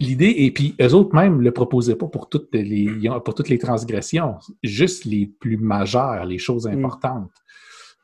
l'idée, 0.00 0.34
et 0.38 0.50
puis 0.50 0.74
eux 0.80 0.94
autres 0.94 1.14
même 1.14 1.36
ne 1.36 1.42
le 1.42 1.52
proposaient 1.52 1.96
pas 1.96 2.08
pour 2.08 2.30
toutes 2.30 2.54
les, 2.54 2.88
pour 3.22 3.34
toutes 3.34 3.50
les 3.50 3.58
transgressions, 3.58 4.36
juste 4.62 5.04
les 5.04 5.26
plus 5.26 5.58
majeures, 5.58 6.24
les 6.24 6.38
choses 6.38 6.66
mm. 6.66 6.72
importantes. 6.72 7.32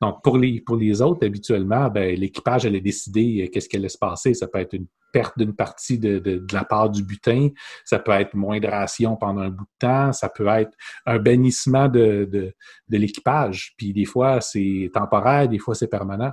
Donc, 0.00 0.22
pour 0.22 0.38
les, 0.38 0.60
pour 0.60 0.76
les 0.76 1.02
autres, 1.02 1.26
habituellement, 1.26 1.88
ben, 1.88 2.14
l'équipage 2.16 2.66
allait 2.66 2.80
décider 2.80 3.42
euh, 3.42 3.50
qu'est-ce 3.50 3.68
qui 3.68 3.76
allait 3.76 3.88
se 3.88 3.98
passer. 3.98 4.32
Ça 4.34 4.46
peut 4.46 4.60
être 4.60 4.74
une 4.74 4.86
perte 5.12 5.38
d'une 5.38 5.54
partie 5.54 5.98
de, 5.98 6.18
de, 6.18 6.44
la 6.52 6.64
part 6.64 6.90
du 6.90 7.02
butin, 7.02 7.48
ça 7.84 7.98
peut 7.98 8.12
être 8.12 8.34
moins 8.34 8.60
de 8.60 8.66
ration 8.66 9.16
pendant 9.16 9.40
un 9.40 9.48
bout 9.48 9.64
de 9.64 9.78
temps, 9.78 10.12
ça 10.12 10.28
peut 10.28 10.46
être 10.48 10.70
un 11.06 11.18
bannissement 11.18 11.88
de, 11.88 12.28
de, 12.30 12.52
de 12.88 12.96
l'équipage. 12.98 13.74
Puis 13.78 13.92
des 13.92 14.04
fois, 14.04 14.40
c'est 14.40 14.90
temporaire, 14.92 15.48
des 15.48 15.58
fois, 15.58 15.74
c'est 15.74 15.88
permanent. 15.88 16.30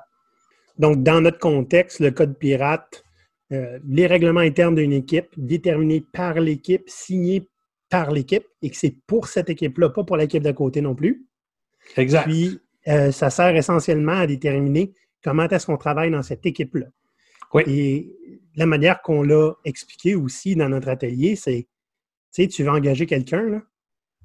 Donc, 0.78 1.04
dans 1.04 1.22
notre 1.22 1.40
contexte, 1.40 2.00
le 2.02 2.12
code 2.12 2.38
pirate, 2.38 3.04
euh, 3.52 3.80
les 3.88 4.08
règlements 4.08 4.42
internes 4.42 4.76
d'une 4.76 4.94
équipe, 4.94 5.30
déterminés 5.38 6.02
par 6.02 6.40
l'équipe, 6.40 6.84
signés 6.88 7.48
par 7.90 8.12
l'équipe, 8.12 8.46
et 8.62 8.70
que 8.70 8.76
c'est 8.76 8.98
pour 9.08 9.28
cette 9.28 9.50
équipe-là, 9.50 9.90
pas 9.90 10.04
pour 10.04 10.18
l'équipe 10.18 10.44
d'à 10.44 10.54
côté 10.54 10.82
non 10.82 10.96
plus. 10.96 11.26
Exact. 11.96 12.26
Puis, 12.26 12.60
euh, 12.88 13.12
ça 13.12 13.30
sert 13.30 13.56
essentiellement 13.56 14.14
à 14.14 14.28
déterminer 14.28 14.94
comment 15.24 15.48
est-ce 15.48 15.66
qu'on 15.66 15.78
travaille 15.78 16.12
dans 16.12 16.24
cette 16.24 16.46
équipe-là. 16.46 16.86
Oui. 17.54 17.64
Et 17.68 18.40
la 18.56 18.66
manière 18.66 19.02
qu'on 19.02 19.24
l'a 19.24 19.54
expliqué 19.64 20.16
aussi 20.16 20.56
dans 20.56 20.70
notre 20.70 20.90
atelier, 20.90 21.36
c'est, 21.36 21.68
tu 22.34 22.44
sais, 22.44 22.48
tu 22.48 22.64
veux 22.64 22.70
engager 22.70 23.06
quelqu'un, 23.06 23.64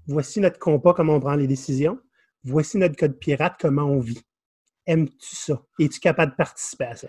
voici 0.07 0.41
notre 0.41 0.59
compas, 0.59 0.95
comment 0.95 1.15
on 1.15 1.21
prend 1.21 1.37
les 1.37 1.47
décisions, 1.47 1.99
voici 2.43 2.79
notre 2.79 2.97
code 2.97 3.19
pirate, 3.19 3.55
comment 3.61 3.85
on 3.85 4.01
vit. 4.01 4.23
Aimes-tu 4.87 5.37
ça? 5.37 5.63
Es-tu 5.79 6.01
capable 6.01 6.33
de 6.33 6.37
participer 6.37 6.85
à 6.85 6.97
ça? 6.97 7.09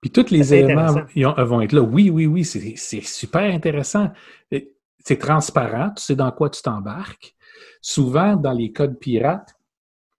Puis 0.00 0.10
tous 0.10 0.30
les 0.30 0.44
C'est 0.44 0.60
éléments 0.60 0.92
vont 1.16 1.60
être 1.60 1.72
là. 1.72 1.80
Oui, 1.82 2.10
oui, 2.10 2.26
oui, 2.26 2.44
c'est 2.44 2.76
super 2.76 3.42
intéressant. 3.42 4.10
C'est 4.50 5.18
transparent, 5.18 5.90
tu 5.96 6.02
sais 6.02 6.16
dans 6.16 6.30
quoi 6.32 6.50
tu 6.50 6.62
t'embarques. 6.62 7.34
Souvent, 7.80 8.36
dans 8.36 8.52
les 8.52 8.72
codes 8.72 8.98
pirates, 8.98 9.53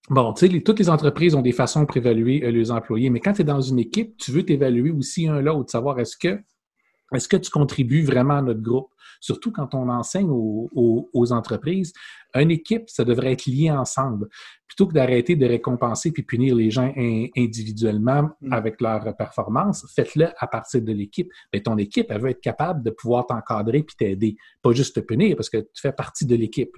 bon, 0.09 0.33
tu 0.33 0.41
sais, 0.41 0.47
les- 0.51 0.63
toutes 0.63 0.79
les 0.79 0.89
entreprises 0.89 1.35
ont 1.35 1.41
des 1.41 1.51
façons 1.51 1.81
de 1.81 1.85
prévaluer 1.87 2.43
euh, 2.45 2.51
leurs 2.51 2.71
employés, 2.71 3.09
mais 3.09 3.19
quand 3.19 3.33
tu 3.33 3.41
es 3.41 3.45
dans 3.45 3.61
une 3.61 3.79
équipe, 3.79 4.17
tu 4.17 4.31
veux 4.31 4.43
t'évaluer 4.43 4.91
aussi 4.91 5.27
un 5.27 5.41
l'autre, 5.41 5.69
savoir 5.71 5.99
est-ce 5.99 6.17
que 6.17 6.39
est-ce 7.13 7.27
que 7.27 7.37
tu 7.37 7.51
contribues 7.51 8.03
vraiment 8.03 8.37
à 8.37 8.41
notre 8.41 8.61
groupe? 8.61 8.89
Surtout 9.21 9.51
quand 9.51 9.75
on 9.75 9.89
enseigne 9.89 10.27
aux, 10.29 10.69
aux- 10.73 11.07
aux 11.13 11.31
entreprises, 11.31 11.93
une 12.33 12.49
équipe, 12.49 12.89
ça 12.89 13.05
devrait 13.05 13.31
être 13.33 13.45
lié 13.45 13.69
ensemble. 13.71 14.27
Plutôt 14.67 14.87
que 14.87 14.93
d'arrêter 14.93 15.35
de 15.35 15.45
récompenser 15.45 16.11
puis 16.11 16.23
punir 16.23 16.55
les 16.55 16.71
gens 16.71 16.91
in- 16.97 17.27
individuellement 17.37 18.31
Mm. 18.41 18.53
avec 18.53 18.81
leur 18.81 19.15
performance, 19.15 19.85
faites-le 19.95 20.29
à 20.39 20.47
partir 20.47 20.81
de 20.81 20.91
l'équipe. 20.91 21.29
Mais 21.53 21.61
ton 21.61 21.77
équipe, 21.77 22.07
elle 22.09 22.21
veut 22.21 22.31
être 22.31 22.41
capable 22.41 22.83
de 22.83 22.89
pouvoir 22.89 23.27
t'encadrer 23.27 23.83
puis 23.83 23.95
t'aider. 23.95 24.35
Pas 24.63 24.71
juste 24.73 24.95
te 24.95 24.99
punir 24.99 25.35
parce 25.35 25.49
que 25.49 25.57
tu 25.57 25.81
fais 25.81 25.93
partie 25.93 26.25
de 26.25 26.35
l'équipe. 26.35 26.75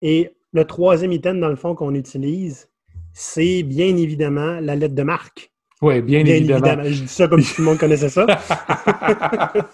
Et 0.00 0.30
le 0.52 0.64
troisième 0.64 1.12
item, 1.12 1.40
dans 1.40 1.48
le 1.48 1.56
fond, 1.56 1.74
qu'on 1.74 1.94
utilise, 1.94 2.68
c'est 3.12 3.62
bien 3.62 3.96
évidemment 3.96 4.60
la 4.60 4.76
lettre 4.76 4.94
de 4.94 5.02
marque. 5.02 5.52
Oui, 5.80 6.00
bien, 6.00 6.22
Bien 6.22 6.36
évidemment. 6.36 6.66
évidemment. 6.66 6.84
Je 6.84 7.02
dis 7.02 7.08
ça 7.08 7.26
comme 7.26 7.40
si 7.40 7.54
tout 7.56 7.62
le 7.62 7.66
monde 7.68 7.78
connaissait 7.78 8.08
ça. 8.08 8.24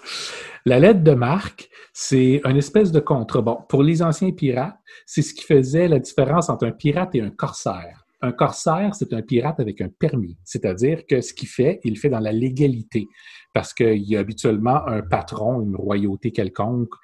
La 0.64 0.78
lettre 0.80 1.02
de 1.02 1.12
marque, 1.12 1.68
c'est 1.92 2.40
une 2.44 2.56
espèce 2.56 2.92
de 2.92 3.00
contrat. 3.00 3.42
Bon, 3.42 3.58
pour 3.68 3.82
les 3.82 4.02
anciens 4.02 4.32
pirates, 4.32 4.76
c'est 5.06 5.23
ce 5.23 5.35
qui 5.35 5.44
faisait 5.44 5.88
la 5.88 5.99
différence 5.99 6.49
entre 6.49 6.66
un 6.66 6.73
pirate 6.73 7.14
et 7.14 7.20
un 7.20 7.30
corsaire. 7.30 8.04
Un 8.20 8.32
corsaire, 8.32 8.94
c'est 8.94 9.12
un 9.12 9.23
pirate 9.23 9.61
avec 9.61 9.80
un 9.80 9.88
permis, 9.88 10.37
c'est-à-dire 10.44 11.06
que 11.06 11.20
ce 11.20 11.32
qu'il 11.32 11.49
fait, 11.49 11.78
il 11.85 11.94
le 11.94 12.00
fait 12.00 12.08
dans 12.08 12.18
la 12.18 12.32
légalité, 12.32 13.06
parce 13.54 13.73
qu'il 13.73 14.02
y 14.02 14.16
a 14.16 14.20
habituellement 14.20 14.87
un 14.88 15.02
patron, 15.02 15.61
une 15.61 15.76
royauté 15.76 16.32
quelconque, 16.32 16.94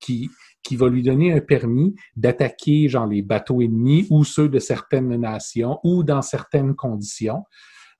qui, 0.00 0.30
qui 0.64 0.76
va 0.76 0.88
lui 0.88 1.02
donner 1.02 1.32
un 1.32 1.40
permis 1.40 1.94
d'attaquer 2.16 2.88
genre 2.88 3.06
les 3.06 3.22
bateaux 3.22 3.60
ennemis 3.60 4.06
ou 4.10 4.24
ceux 4.24 4.48
de 4.48 4.58
certaines 4.58 5.14
nations 5.16 5.78
ou 5.84 6.02
dans 6.02 6.22
certaines 6.22 6.74
conditions 6.74 7.44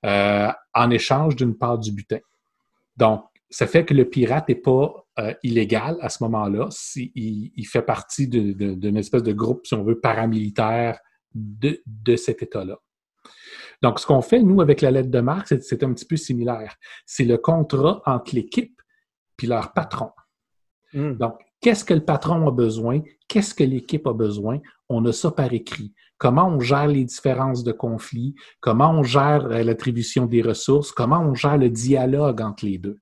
euh, 0.04 0.48
en 0.74 0.90
échange 0.90 1.36
d'une 1.36 1.56
part 1.56 1.78
du 1.78 1.92
butin. 1.92 2.18
Donc, 2.96 3.24
ça 3.50 3.66
fait 3.66 3.84
que 3.84 3.94
le 3.94 4.06
pirate 4.08 4.48
n'est 4.48 4.54
pas 4.56 5.06
euh, 5.18 5.32
illégal 5.42 5.96
à 6.00 6.08
ce 6.08 6.24
moment-là. 6.24 6.66
Si, 6.70 7.12
il, 7.14 7.52
il 7.54 7.66
fait 7.66 7.82
partie 7.82 8.26
d'une 8.26 8.96
espèce 8.96 9.22
de 9.22 9.32
groupe, 9.32 9.66
si 9.66 9.74
on 9.74 9.84
veut, 9.84 10.00
paramilitaire 10.00 10.98
de, 11.34 11.80
de 11.86 12.16
cet 12.16 12.42
État-là. 12.42 12.78
Donc, 13.82 14.00
ce 14.00 14.06
qu'on 14.06 14.22
fait, 14.22 14.42
nous, 14.42 14.60
avec 14.60 14.80
la 14.80 14.90
lettre 14.90 15.10
de 15.10 15.20
marque, 15.20 15.48
c'est- 15.48 15.62
c'est 15.62 15.82
un 15.84 15.92
petit 15.92 16.06
peu 16.06 16.16
similaire. 16.16 16.76
C'est 17.06 17.24
le 17.24 17.36
contrat 17.36 18.02
entre 18.06 18.34
l'équipe 18.34 18.80
puis 19.36 19.46
leur 19.46 19.72
patron. 19.72 20.10
Hmm. 20.92 21.12
Donc, 21.14 21.34
qu'est-ce 21.64 21.82
que 21.86 21.94
le 21.94 22.04
patron 22.04 22.46
a 22.46 22.50
besoin? 22.50 23.00
Qu'est-ce 23.26 23.54
que 23.54 23.64
l'équipe 23.64 24.06
a 24.06 24.12
besoin? 24.12 24.60
On 24.90 25.02
a 25.06 25.14
ça 25.14 25.30
par 25.30 25.50
écrit. 25.54 25.94
Comment 26.18 26.46
on 26.46 26.60
gère 26.60 26.88
les 26.88 27.06
différences 27.06 27.64
de 27.64 27.72
conflits? 27.72 28.34
Comment 28.60 28.90
on 28.90 29.02
gère 29.02 29.46
euh, 29.46 29.62
l'attribution 29.62 30.26
des 30.26 30.42
ressources? 30.42 30.92
Comment 30.92 31.20
on 31.20 31.32
gère 31.32 31.56
le 31.56 31.70
dialogue 31.70 32.42
entre 32.42 32.66
les 32.66 32.76
deux? 32.76 33.00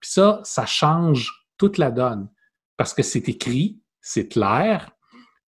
Puis 0.00 0.10
ça, 0.10 0.40
ça 0.42 0.66
change 0.66 1.46
toute 1.56 1.78
la 1.78 1.92
donne 1.92 2.28
parce 2.76 2.92
que 2.92 3.04
c'est 3.04 3.28
écrit, 3.28 3.80
c'est 4.00 4.26
clair. 4.26 4.90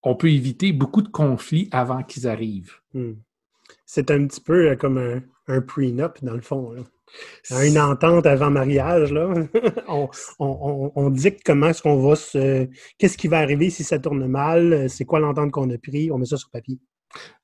On 0.05 0.15
peut 0.15 0.31
éviter 0.31 0.73
beaucoup 0.73 1.03
de 1.03 1.09
conflits 1.09 1.69
avant 1.73 2.05
qu'ils 2.05 2.29
arrivent. 2.29 2.77
Hmm. 2.95 3.15
C'est 3.87 4.13
un 4.13 4.25
petit 4.29 4.41
peu 4.41 4.71
euh, 4.71 4.77
comme 4.77 4.99
un, 5.49 5.61
prenup, 5.63 6.23
dans 6.23 6.35
le 6.35 6.43
fond. 6.43 6.77
Une 7.51 7.79
entente 7.79 8.27
avant 8.27 8.51
mariage, 8.51 9.13
là. 9.13 9.33
on, 9.89 10.09
on- 10.39 10.59
on- 10.61 10.93
on 10.97 11.11
dicte 11.11 11.41
comment 11.45 11.69
est-ce 11.69 11.83
qu'on 11.83 11.97
va 12.07 12.17
se. 12.17 12.69
Qu'est-ce 12.99 13.17
qui 13.19 13.29
va 13.29 13.39
arriver 13.39 13.71
si 13.71 13.85
ça 13.85 13.99
tourne 13.99 14.27
mal? 14.27 14.89
C'est 14.91 15.05
quoi 15.05 15.21
l'entente 15.21 15.51
qu'on 15.51 15.71
a 15.71 15.79
pris? 15.79 16.11
On 16.11 16.19
met 16.19 16.27
ça 16.27 16.37
sur 16.37 16.51
papier. 16.51 16.79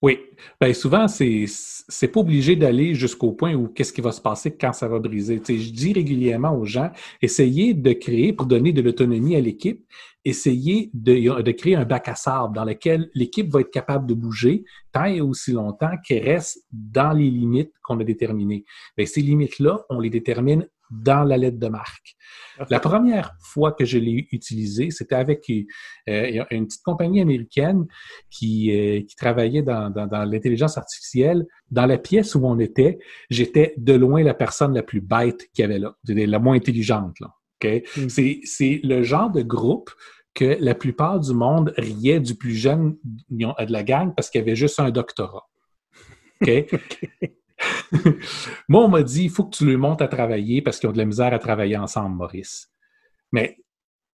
Oui. 0.03 0.19
Bien, 0.61 0.73
souvent, 0.75 1.09
c'est 1.09 1.45
c'est 1.47 2.09
pas 2.09 2.21
obligé 2.21 2.57
d'aller 2.57 2.95
jusqu'au 2.95 3.33
point 3.33 3.55
où 3.55 3.69
qu'est-ce 3.69 3.93
qui 3.93 4.01
va 4.01 4.13
se 4.13 4.21
passer 4.21 4.57
quand 4.57 4.73
ça 4.73 4.89
va 4.89 4.99
briser. 4.99 5.41
Je 5.47 5.71
dis 5.71 5.93
régulièrement 5.93 6.55
aux 6.57 6.65
gens, 6.65 6.91
essayez 7.23 7.75
de 7.75 7.93
créer, 7.93 8.33
pour 8.33 8.47
donner 8.47 8.73
de 8.73 8.83
l'autonomie 8.83 9.37
à 9.37 9.41
l'équipe, 9.41 9.85
essayez 10.25 10.91
de, 10.93 11.41
de 11.43 11.53
créer 11.53 11.77
un 11.77 11.85
bac 11.85 12.09
à 12.09 12.15
sable 12.15 12.55
dans 12.55 12.65
lequel 12.65 13.11
l'équipe 13.15 13.51
va 13.51 13.61
être 13.61 13.71
capable 13.71 14.07
de 14.07 14.15
bouger 14.15 14.65
tant 14.93 15.07
et 15.07 15.21
aussi 15.21 15.53
longtemps 15.53 15.93
qu'elle 16.07 16.25
reste 16.25 16.67
dans 16.73 17.13
les 17.13 17.31
limites 17.31 17.73
qu'on 17.83 17.99
a 18.01 18.05
déterminées. 18.05 18.65
Bien, 18.97 19.07
ces 19.07 19.23
limites-là, 19.23 19.85
on 19.89 20.01
les 20.01 20.11
détermine 20.11 20.67
dans 20.91 21.25
la 21.25 21.37
lettre 21.37 21.59
de 21.59 21.69
marque. 21.69 22.17
La 22.71 22.79
première 22.79 23.35
fois 23.41 23.73
que 23.73 23.85
je 23.85 23.99
l'ai 23.99 24.29
utilisé, 24.31 24.91
c'était 24.91 25.15
avec 25.15 25.51
euh, 25.51 26.45
une 26.51 26.67
petite 26.67 26.83
compagnie 26.83 27.21
américaine 27.21 27.87
qui, 28.31 28.71
euh, 28.71 29.03
qui 29.03 29.17
travaillait 29.17 29.63
dans, 29.63 29.91
dans, 29.91 30.07
dans 30.07 30.25
l'intelligence 30.25 30.79
artificielle. 30.79 31.47
Dans 31.71 31.87
la 31.87 31.99
pièce 31.99 32.35
où 32.35 32.45
on 32.45 32.59
était, 32.59 32.99
j'étais 33.31 33.75
de 33.77 33.95
loin 33.95 34.23
la 34.23 34.35
personne 34.35 34.75
la 34.75 34.83
plus 34.83 35.01
bête 35.01 35.49
qu'il 35.53 35.63
y 35.63 35.65
avait 35.65 35.79
là, 35.79 35.97
la 36.07 36.39
moins 36.39 36.57
intelligente. 36.57 37.19
Là, 37.21 37.35
okay? 37.61 37.85
mm. 37.97 38.09
C'est 38.09 38.81
le 38.85 39.03
genre 39.03 39.31
de 39.31 39.43
groupe 39.43 39.91
que 40.35 40.57
la 40.61 40.75
plupart 40.75 41.21
du 41.21 41.33
monde 41.33 41.73
riait 41.77 42.21
du 42.21 42.35
plus 42.35 42.55
jeune 42.55 42.97
de 43.31 43.73
la 43.73 43.83
gang 43.83 44.13
parce 44.15 44.31
qu'il 44.31 44.41
avait 44.41 44.57
juste 44.57 44.81
un 44.81 44.91
doctorat. 44.91 45.49
Moi, 48.69 48.85
on 48.85 48.89
m'a 48.89 49.03
dit, 49.03 49.25
il 49.25 49.31
faut 49.31 49.45
que 49.45 49.57
tu 49.57 49.67
le 49.67 49.77
montes 49.77 50.03
à 50.03 50.09
travailler 50.09 50.63
parce 50.63 50.79
qu'ils 50.79 50.89
ont 50.89 50.93
de 50.93 50.99
la 50.99 51.05
misère 51.05 51.33
à 51.33 51.39
travailler 51.39 51.77
ensemble, 51.77 52.17
Maurice. 52.17 52.71
Mais 53.33 53.57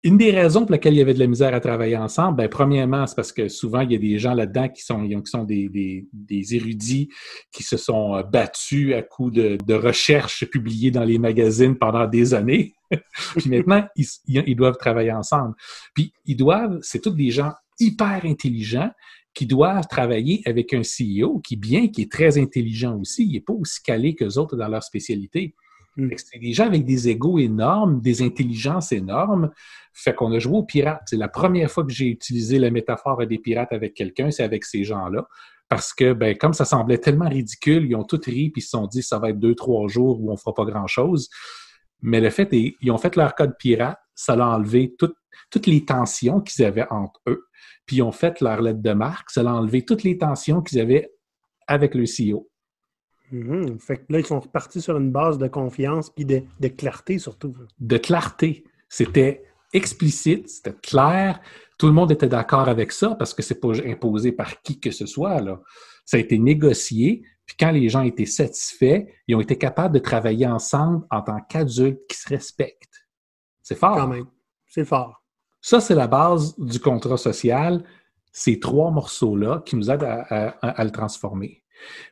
une 0.04 0.16
des 0.16 0.30
raisons 0.30 0.64
pour 0.64 0.72
lesquelles 0.72 0.94
il 0.94 0.98
y 0.98 1.02
avait 1.02 1.14
de 1.14 1.18
la 1.18 1.26
misère 1.26 1.54
à 1.54 1.60
travailler 1.60 1.96
ensemble, 1.96 2.36
ben, 2.36 2.48
premièrement, 2.48 3.06
c'est 3.06 3.16
parce 3.16 3.32
que 3.32 3.48
souvent, 3.48 3.80
il 3.80 3.92
y 3.92 3.96
a 3.96 3.98
des 3.98 4.18
gens 4.18 4.32
là-dedans 4.32 4.68
qui 4.68 4.82
sont, 4.82 5.02
des, 5.44 6.54
érudits 6.54 7.08
qui 7.50 7.64
se 7.64 7.76
sont 7.76 8.22
battus 8.30 8.94
à 8.94 9.02
coups 9.02 9.32
de, 9.32 9.58
de 9.66 9.74
recherches 9.74 10.46
publiées 10.46 10.92
dans 10.92 11.04
les 11.04 11.18
magazines 11.18 11.76
pendant 11.76 12.06
des 12.06 12.32
années. 12.32 12.74
Puis 13.36 13.50
maintenant, 13.50 13.86
ils, 13.96 14.06
ils, 14.26 14.56
doivent 14.56 14.78
travailler 14.78 15.12
ensemble. 15.12 15.54
Puis 15.94 16.12
ils 16.26 16.36
doivent, 16.36 16.78
c'est 16.80 17.00
tous 17.00 17.10
des 17.10 17.30
gens 17.30 17.52
hyper 17.80 18.24
intelligents 18.24 18.90
qui 19.38 19.46
doivent 19.46 19.86
travailler 19.86 20.42
avec 20.46 20.74
un 20.74 20.80
CEO 20.80 21.38
qui, 21.38 21.54
bien 21.54 21.86
qui 21.86 22.02
est 22.02 22.10
très 22.10 22.38
intelligent 22.38 22.98
aussi, 22.98 23.24
il 23.24 23.34
n'est 23.34 23.40
pas 23.40 23.52
aussi 23.52 23.80
calé 23.84 24.16
qu'eux 24.16 24.36
autres 24.36 24.56
dans 24.56 24.66
leur 24.66 24.82
spécialité. 24.82 25.54
Mm. 25.96 26.08
C'est 26.16 26.40
des 26.40 26.52
gens 26.52 26.66
avec 26.66 26.84
des 26.84 27.08
égaux 27.08 27.38
énormes, 27.38 28.00
des 28.00 28.20
intelligences 28.20 28.90
énormes. 28.90 29.52
Fait 29.94 30.12
qu'on 30.12 30.32
a 30.32 30.40
joué 30.40 30.56
aux 30.56 30.64
pirates. 30.64 31.02
C'est 31.06 31.16
la 31.16 31.28
première 31.28 31.70
fois 31.70 31.84
que 31.84 31.92
j'ai 31.92 32.08
utilisé 32.08 32.58
la 32.58 32.72
métaphore 32.72 33.24
des 33.28 33.38
pirates 33.38 33.72
avec 33.72 33.94
quelqu'un, 33.94 34.32
c'est 34.32 34.42
avec 34.42 34.64
ces 34.64 34.82
gens-là. 34.82 35.28
Parce 35.68 35.94
que, 35.94 36.14
ben, 36.14 36.36
comme 36.36 36.52
ça 36.52 36.64
semblait 36.64 36.98
tellement 36.98 37.28
ridicule, 37.28 37.86
ils 37.88 37.94
ont 37.94 38.02
tous 38.02 38.26
ri 38.26 38.50
puis 38.50 38.60
ils 38.60 38.62
se 38.62 38.70
sont 38.70 38.88
dit 38.88 39.04
ça 39.04 39.20
va 39.20 39.30
être 39.30 39.38
deux, 39.38 39.54
trois 39.54 39.86
jours 39.86 40.20
où 40.20 40.32
on 40.32 40.36
fera 40.36 40.52
pas 40.52 40.64
grand-chose. 40.64 41.28
Mais 42.02 42.20
le 42.20 42.30
fait 42.30 42.52
est, 42.54 42.74
ils 42.80 42.90
ont 42.90 42.98
fait 42.98 43.14
leur 43.14 43.36
code 43.36 43.54
pirate, 43.56 44.00
ça 44.18 44.34
l'a 44.34 44.48
enlevé 44.48 44.96
tout, 44.98 45.14
toutes 45.48 45.66
les 45.66 45.84
tensions 45.84 46.40
qu'ils 46.40 46.64
avaient 46.64 46.86
entre 46.90 47.20
eux. 47.28 47.46
Puis 47.86 47.96
ils 47.96 48.02
ont 48.02 48.12
fait 48.12 48.40
leur 48.40 48.60
lettre 48.60 48.82
de 48.82 48.92
marque, 48.92 49.30
ça 49.30 49.44
l'a 49.44 49.54
enlevé 49.54 49.84
toutes 49.84 50.02
les 50.02 50.18
tensions 50.18 50.60
qu'ils 50.60 50.80
avaient 50.80 51.08
avec 51.68 51.94
le 51.94 52.04
CEO. 52.04 52.50
-hmm. 53.32 53.78
Fait 53.78 53.98
que 53.98 54.12
là, 54.12 54.18
ils 54.18 54.26
sont 54.26 54.40
repartis 54.40 54.80
sur 54.80 54.96
une 54.96 55.12
base 55.12 55.38
de 55.38 55.48
confiance 55.48 56.10
puis 56.10 56.24
de, 56.24 56.42
de, 56.60 56.68
clarté 56.68 57.18
surtout. 57.18 57.54
De 57.78 57.98
clarté. 57.98 58.64
C'était 58.88 59.44
explicite, 59.72 60.48
c'était 60.48 60.78
clair. 60.82 61.40
Tout 61.78 61.86
le 61.86 61.92
monde 61.92 62.10
était 62.10 62.28
d'accord 62.28 62.68
avec 62.68 62.90
ça 62.90 63.14
parce 63.14 63.34
que 63.34 63.42
c'est 63.42 63.60
pas 63.60 63.74
imposé 63.86 64.32
par 64.32 64.62
qui 64.62 64.80
que 64.80 64.90
ce 64.90 65.06
soit. 65.06 65.40
Là. 65.40 65.60
Ça 66.04 66.16
a 66.16 66.20
été 66.20 66.38
négocié. 66.38 67.22
Puis 67.46 67.56
quand 67.60 67.70
les 67.70 67.88
gens 67.88 68.02
étaient 68.02 68.26
satisfaits, 68.26 69.06
ils 69.26 69.36
ont 69.36 69.40
été 69.40 69.56
capables 69.56 69.94
de 69.94 70.00
travailler 70.00 70.46
ensemble 70.46 71.06
en 71.10 71.22
tant 71.22 71.40
qu'adultes 71.48 72.00
qui 72.08 72.16
se 72.16 72.28
respectent. 72.28 72.97
C'est 73.68 73.74
fort. 73.74 73.96
Quand 73.96 74.08
même. 74.08 74.24
C'est 74.66 74.86
fort. 74.86 75.22
Ça, 75.60 75.78
c'est 75.78 75.94
la 75.94 76.06
base 76.06 76.58
du 76.58 76.80
contrat 76.80 77.18
social. 77.18 77.84
Ces 78.32 78.58
trois 78.58 78.90
morceaux-là 78.90 79.62
qui 79.66 79.76
nous 79.76 79.90
aident 79.90 80.04
à, 80.04 80.22
à, 80.30 80.68
à, 80.70 80.84
le 80.84 80.90
transformer. 80.90 81.62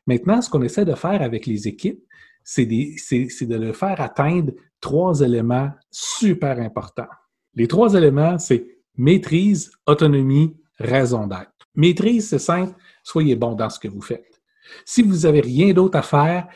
Maintenant, 0.06 0.42
ce 0.42 0.50
qu'on 0.50 0.60
essaie 0.60 0.84
de 0.84 0.94
faire 0.94 1.22
avec 1.22 1.46
les 1.46 1.66
équipes, 1.66 2.04
c'est 2.44 2.66
de 2.66 3.56
le 3.56 3.72
faire 3.72 4.02
atteindre 4.02 4.52
trois 4.82 5.22
éléments 5.22 5.70
super 5.90 6.60
importants. 6.60 7.08
Les 7.54 7.68
trois 7.68 7.94
éléments, 7.94 8.38
c'est 8.38 8.76
maîtrise, 8.98 9.70
autonomie, 9.86 10.54
raison 10.78 11.26
d'être. 11.26 11.52
Maîtrise, 11.74 12.28
c'est 12.28 12.38
simple, 12.38 12.74
soyez 13.02 13.34
bon 13.34 13.54
dans 13.54 13.70
ce 13.70 13.78
que 13.78 13.88
vous 13.88 14.02
faites. 14.02 14.42
Si 14.84 15.00
vous 15.00 15.20
n'avez 15.20 15.40
rien 15.40 15.72
d'autre 15.72 15.96
à 15.96 16.02
faire, 16.02 16.48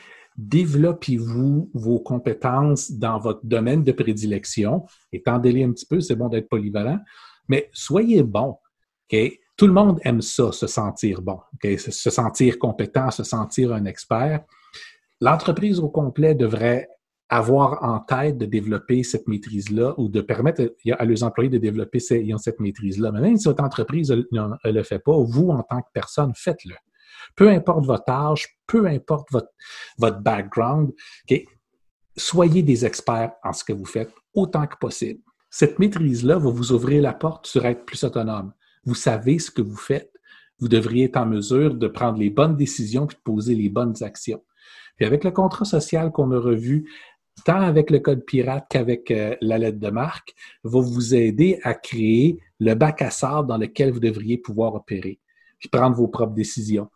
développez-vous 0.48 1.70
vos 1.74 2.00
compétences 2.00 2.90
dans 2.92 3.18
votre 3.18 3.44
domaine 3.44 3.84
de 3.84 3.92
prédilection? 3.92 4.86
Étendez-les 5.12 5.64
un 5.64 5.72
petit 5.72 5.86
peu, 5.86 6.00
c'est 6.00 6.16
bon 6.16 6.28
d'être 6.28 6.48
polyvalent, 6.48 6.98
mais 7.48 7.68
soyez 7.72 8.22
bon. 8.22 8.56
Tout 9.56 9.66
le 9.66 9.72
monde 9.72 9.98
aime 10.04 10.22
ça, 10.22 10.52
se 10.52 10.66
sentir 10.66 11.20
bon, 11.20 11.38
se 11.62 12.10
sentir 12.10 12.58
compétent, 12.58 13.10
se 13.10 13.24
sentir 13.24 13.72
un 13.72 13.84
expert. 13.84 14.44
L'entreprise 15.20 15.80
au 15.80 15.88
complet 15.88 16.34
devrait 16.34 16.88
avoir 17.28 17.84
en 17.84 18.00
tête 18.00 18.38
de 18.38 18.46
développer 18.46 19.02
cette 19.02 19.28
maîtrise-là 19.28 19.94
ou 19.98 20.08
de 20.08 20.20
permettre 20.20 20.74
à 20.98 21.04
leurs 21.04 21.22
employés 21.22 21.50
de 21.50 21.58
développer 21.58 22.00
cette 22.00 22.58
maîtrise-là. 22.58 23.12
Mais 23.12 23.20
même 23.20 23.36
si 23.36 23.46
votre 23.46 23.62
entreprise 23.62 24.10
ne 24.10 24.70
le 24.72 24.82
fait 24.82 24.98
pas, 24.98 25.16
vous, 25.16 25.50
en 25.50 25.62
tant 25.62 25.82
que 25.82 25.88
personne, 25.92 26.32
faites-le. 26.34 26.74
Peu 27.36 27.48
importe 27.48 27.86
votre 27.86 28.10
âge, 28.10 28.48
peu 28.66 28.86
importe 28.86 29.28
votre, 29.30 29.50
votre 29.98 30.20
background, 30.20 30.92
soyez 32.16 32.62
des 32.62 32.84
experts 32.84 33.32
en 33.42 33.52
ce 33.52 33.64
que 33.64 33.72
vous 33.72 33.84
faites 33.84 34.12
autant 34.34 34.66
que 34.66 34.76
possible. 34.76 35.20
Cette 35.50 35.78
maîtrise-là 35.78 36.38
va 36.38 36.50
vous 36.50 36.72
ouvrir 36.72 37.02
la 37.02 37.12
porte 37.12 37.46
sur 37.46 37.66
être 37.66 37.84
plus 37.84 38.04
autonome. 38.04 38.52
Vous 38.84 38.94
savez 38.94 39.38
ce 39.38 39.50
que 39.50 39.62
vous 39.62 39.76
faites. 39.76 40.12
Vous 40.58 40.68
devriez 40.68 41.06
être 41.06 41.16
en 41.16 41.26
mesure 41.26 41.74
de 41.74 41.88
prendre 41.88 42.18
les 42.18 42.30
bonnes 42.30 42.56
décisions 42.56 43.06
et 43.06 43.14
de 43.14 43.20
poser 43.24 43.54
les 43.54 43.68
bonnes 43.68 44.00
actions. 44.02 44.42
Puis 44.96 45.06
avec 45.06 45.24
le 45.24 45.30
contrat 45.30 45.64
social 45.64 46.12
qu'on 46.12 46.30
a 46.32 46.38
revu, 46.38 46.88
tant 47.44 47.60
avec 47.60 47.90
le 47.90 47.98
code 47.98 48.24
pirate 48.24 48.66
qu'avec 48.68 49.10
euh, 49.10 49.34
la 49.40 49.58
lettre 49.58 49.78
de 49.78 49.90
marque, 49.90 50.34
va 50.62 50.80
vous 50.80 51.14
aider 51.14 51.58
à 51.62 51.74
créer 51.74 52.38
le 52.58 52.74
bac 52.74 53.02
à 53.02 53.10
sable 53.10 53.48
dans 53.48 53.56
lequel 53.56 53.90
vous 53.90 54.00
devriez 54.00 54.38
pouvoir 54.38 54.74
opérer, 54.74 55.18
puis 55.58 55.68
prendre 55.68 55.96
vos 55.96 56.08
propres 56.08 56.34
décisions. 56.34 56.90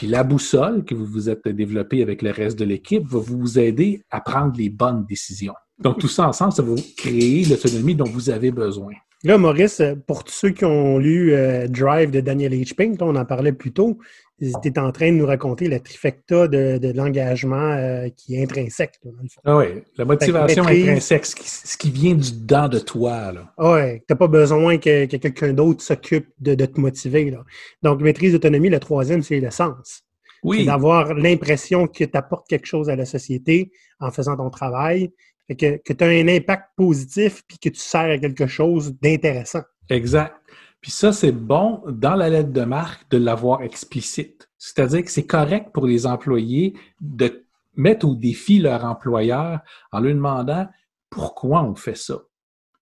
Puis 0.00 0.08
la 0.08 0.24
boussole 0.24 0.82
que 0.86 0.94
vous 0.94 1.04
vous 1.04 1.28
êtes 1.28 1.46
développée 1.46 2.00
avec 2.00 2.22
le 2.22 2.30
reste 2.30 2.58
de 2.58 2.64
l'équipe 2.64 3.06
va 3.06 3.18
vous 3.18 3.58
aider 3.58 4.02
à 4.10 4.22
prendre 4.22 4.56
les 4.56 4.70
bonnes 4.70 5.04
décisions. 5.04 5.52
Donc 5.78 5.98
tout 5.98 6.08
ça 6.08 6.26
ensemble, 6.26 6.54
ça 6.54 6.62
va 6.62 6.74
créer 6.96 7.44
l'autonomie 7.44 7.94
dont 7.94 8.06
vous 8.06 8.30
avez 8.30 8.50
besoin. 8.50 8.94
Là, 9.22 9.36
Maurice, 9.36 9.82
pour 10.06 10.24
tous 10.24 10.32
ceux 10.32 10.50
qui 10.50 10.64
ont 10.64 10.96
lu 10.96 11.34
euh, 11.34 11.68
Drive 11.68 12.10
de 12.10 12.20
Daniel 12.20 12.54
H. 12.54 12.74
Pink, 12.74 12.96
on 13.02 13.16
en 13.16 13.24
parlait 13.26 13.52
plus 13.52 13.70
tôt, 13.70 13.98
tu 14.38 14.50
étais 14.64 14.80
en 14.80 14.92
train 14.92 15.12
de 15.12 15.16
nous 15.16 15.26
raconter 15.26 15.68
la 15.68 15.78
trifecta 15.78 16.48
de, 16.48 16.92
l'engagement 16.94 17.72
euh, 17.72 18.08
qui 18.16 18.36
est 18.36 18.42
intrinsèque. 18.42 18.98
ah 19.44 19.58
oui, 19.58 19.66
la 19.98 20.06
motivation 20.06 20.64
intrinsèque, 20.64 21.26
ce 21.26 21.76
qui, 21.76 21.90
vient 21.90 22.14
du 22.14 22.32
dedans 22.32 22.68
de 22.68 22.78
toi. 22.78 23.32
Ah 23.58 23.74
oui, 23.74 23.98
tu 23.98 24.04
n'as 24.08 24.16
pas 24.16 24.28
besoin 24.28 24.78
que, 24.78 25.04
quelqu'un 25.04 25.52
d'autre 25.52 25.82
s'occupe 25.82 26.28
de, 26.38 26.54
te 26.54 26.80
motiver. 26.80 27.36
Donc, 27.82 28.00
maîtrise 28.00 28.32
d'autonomie, 28.32 28.70
le 28.70 28.80
troisième, 28.80 29.22
c'est 29.22 29.40
le 29.40 29.50
sens. 29.50 30.02
Oui. 30.42 30.60
C'est 30.60 30.64
d'avoir 30.64 31.12
l'impression 31.12 31.86
que 31.86 32.04
tu 32.04 32.16
apportes 32.16 32.48
quelque 32.48 32.66
chose 32.66 32.88
à 32.88 32.96
la 32.96 33.04
société 33.04 33.70
en 33.98 34.10
faisant 34.10 34.38
ton 34.38 34.48
travail, 34.48 35.12
que, 35.56 35.80
que 35.84 35.92
tu 35.92 36.04
as 36.04 36.08
un 36.08 36.28
impact 36.28 36.70
positif 36.76 37.42
puis 37.46 37.58
que 37.58 37.68
tu 37.68 37.80
sers 37.80 38.10
à 38.10 38.18
quelque 38.18 38.46
chose 38.46 38.94
d'intéressant. 39.00 39.62
Exact. 39.88 40.34
Puis 40.80 40.90
ça, 40.90 41.12
c'est 41.12 41.32
bon 41.32 41.82
dans 41.88 42.14
la 42.14 42.30
lettre 42.30 42.52
de 42.52 42.62
marque 42.62 43.10
de 43.10 43.18
l'avoir 43.18 43.62
explicite. 43.62 44.48
C'est-à-dire 44.56 45.04
que 45.04 45.10
c'est 45.10 45.26
correct 45.26 45.70
pour 45.72 45.86
les 45.86 46.06
employés 46.06 46.74
de 47.00 47.44
mettre 47.74 48.06
au 48.08 48.14
défi 48.14 48.58
leur 48.58 48.84
employeur 48.84 49.60
en 49.92 50.00
lui 50.00 50.14
demandant 50.14 50.66
pourquoi 51.10 51.62
on 51.62 51.74
fait 51.74 51.96
ça. 51.96 52.22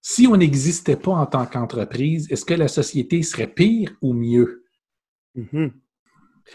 Si 0.00 0.26
on 0.26 0.36
n'existait 0.36 0.96
pas 0.96 1.12
en 1.12 1.26
tant 1.26 1.46
qu'entreprise, 1.46 2.30
est-ce 2.30 2.44
que 2.44 2.54
la 2.54 2.68
société 2.68 3.22
serait 3.22 3.48
pire 3.48 3.92
ou 4.00 4.12
mieux? 4.12 4.64
Mm-hmm. 5.36 5.72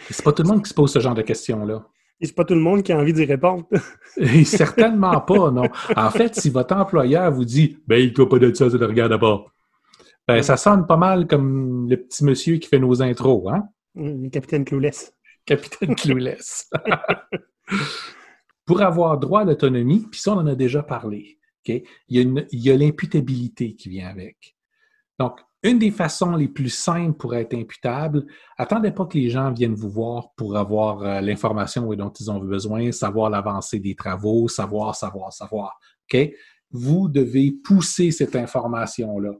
C'est 0.09 0.23
pas 0.23 0.33
tout 0.33 0.43
le 0.43 0.49
monde 0.49 0.63
qui 0.63 0.69
se 0.69 0.73
pose 0.73 0.91
ce 0.91 0.99
genre 0.99 1.13
de 1.13 1.21
questions-là. 1.21 1.85
Et 2.23 2.25
c'est 2.25 2.35
pas 2.35 2.45
tout 2.45 2.53
le 2.53 2.61
monde 2.61 2.83
qui 2.83 2.93
a 2.93 2.97
envie 2.97 3.11
d'y 3.11 3.25
répondre. 3.25 3.67
certainement 4.45 5.19
pas, 5.19 5.51
non. 5.51 5.67
En 5.97 6.09
fait, 6.09 6.33
si 6.35 6.49
votre 6.49 6.73
employeur 6.73 7.29
vous 7.33 7.43
dit 7.43 7.77
Ben, 7.85 7.97
il 7.97 8.17
ne 8.17 8.23
pas 8.23 8.39
de 8.39 8.53
ça, 8.53 8.69
ça 8.69 8.77
ne 8.77 8.85
regarde 8.85 9.19
pas. 9.19 9.45
Ben, 10.25 10.41
ça 10.41 10.55
sonne 10.55 10.87
pas 10.87 10.95
mal 10.95 11.27
comme 11.27 11.89
le 11.89 11.97
petit 11.97 12.23
monsieur 12.23 12.59
qui 12.59 12.69
fait 12.69 12.79
nos 12.79 13.01
intros, 13.01 13.51
hein? 13.51 13.67
Le 13.95 14.29
capitaine 14.29 14.63
Clouless. 14.63 15.13
Capitaine 15.45 15.95
Clouless. 15.95 16.69
Pour 18.65 18.81
avoir 18.81 19.19
droit 19.19 19.41
à 19.41 19.43
l'autonomie, 19.43 20.07
puis 20.09 20.21
ça, 20.21 20.31
on 20.31 20.37
en 20.37 20.47
a 20.47 20.55
déjà 20.55 20.81
parlé, 20.81 21.39
il 21.67 21.83
y 22.07 22.71
a 22.71 22.77
l'imputabilité 22.77 23.75
qui 23.75 23.89
vient 23.89 24.07
avec. 24.07 24.55
Donc, 25.19 25.41
une 25.63 25.79
des 25.79 25.91
façons 25.91 26.35
les 26.35 26.49
plus 26.49 26.69
simples 26.69 27.17
pour 27.17 27.35
être 27.35 27.53
imputable, 27.53 28.25
attendez 28.57 28.91
pas 28.91 29.05
que 29.05 29.17
les 29.17 29.29
gens 29.29 29.51
viennent 29.51 29.75
vous 29.75 29.89
voir 29.89 30.33
pour 30.35 30.57
avoir 30.57 31.01
euh, 31.03 31.21
l'information 31.21 31.91
dont 31.93 32.11
ils 32.11 32.29
ont 32.29 32.39
besoin, 32.39 32.91
savoir 32.91 33.29
l'avancée 33.29 33.79
des 33.79 33.95
travaux, 33.95 34.49
savoir, 34.49 34.93
savoir, 34.95 35.31
savoir. 35.31 35.79
OK? 36.11 36.31
Vous 36.71 37.07
devez 37.07 37.51
pousser 37.63 38.11
cette 38.11 38.35
information-là. 38.35 39.31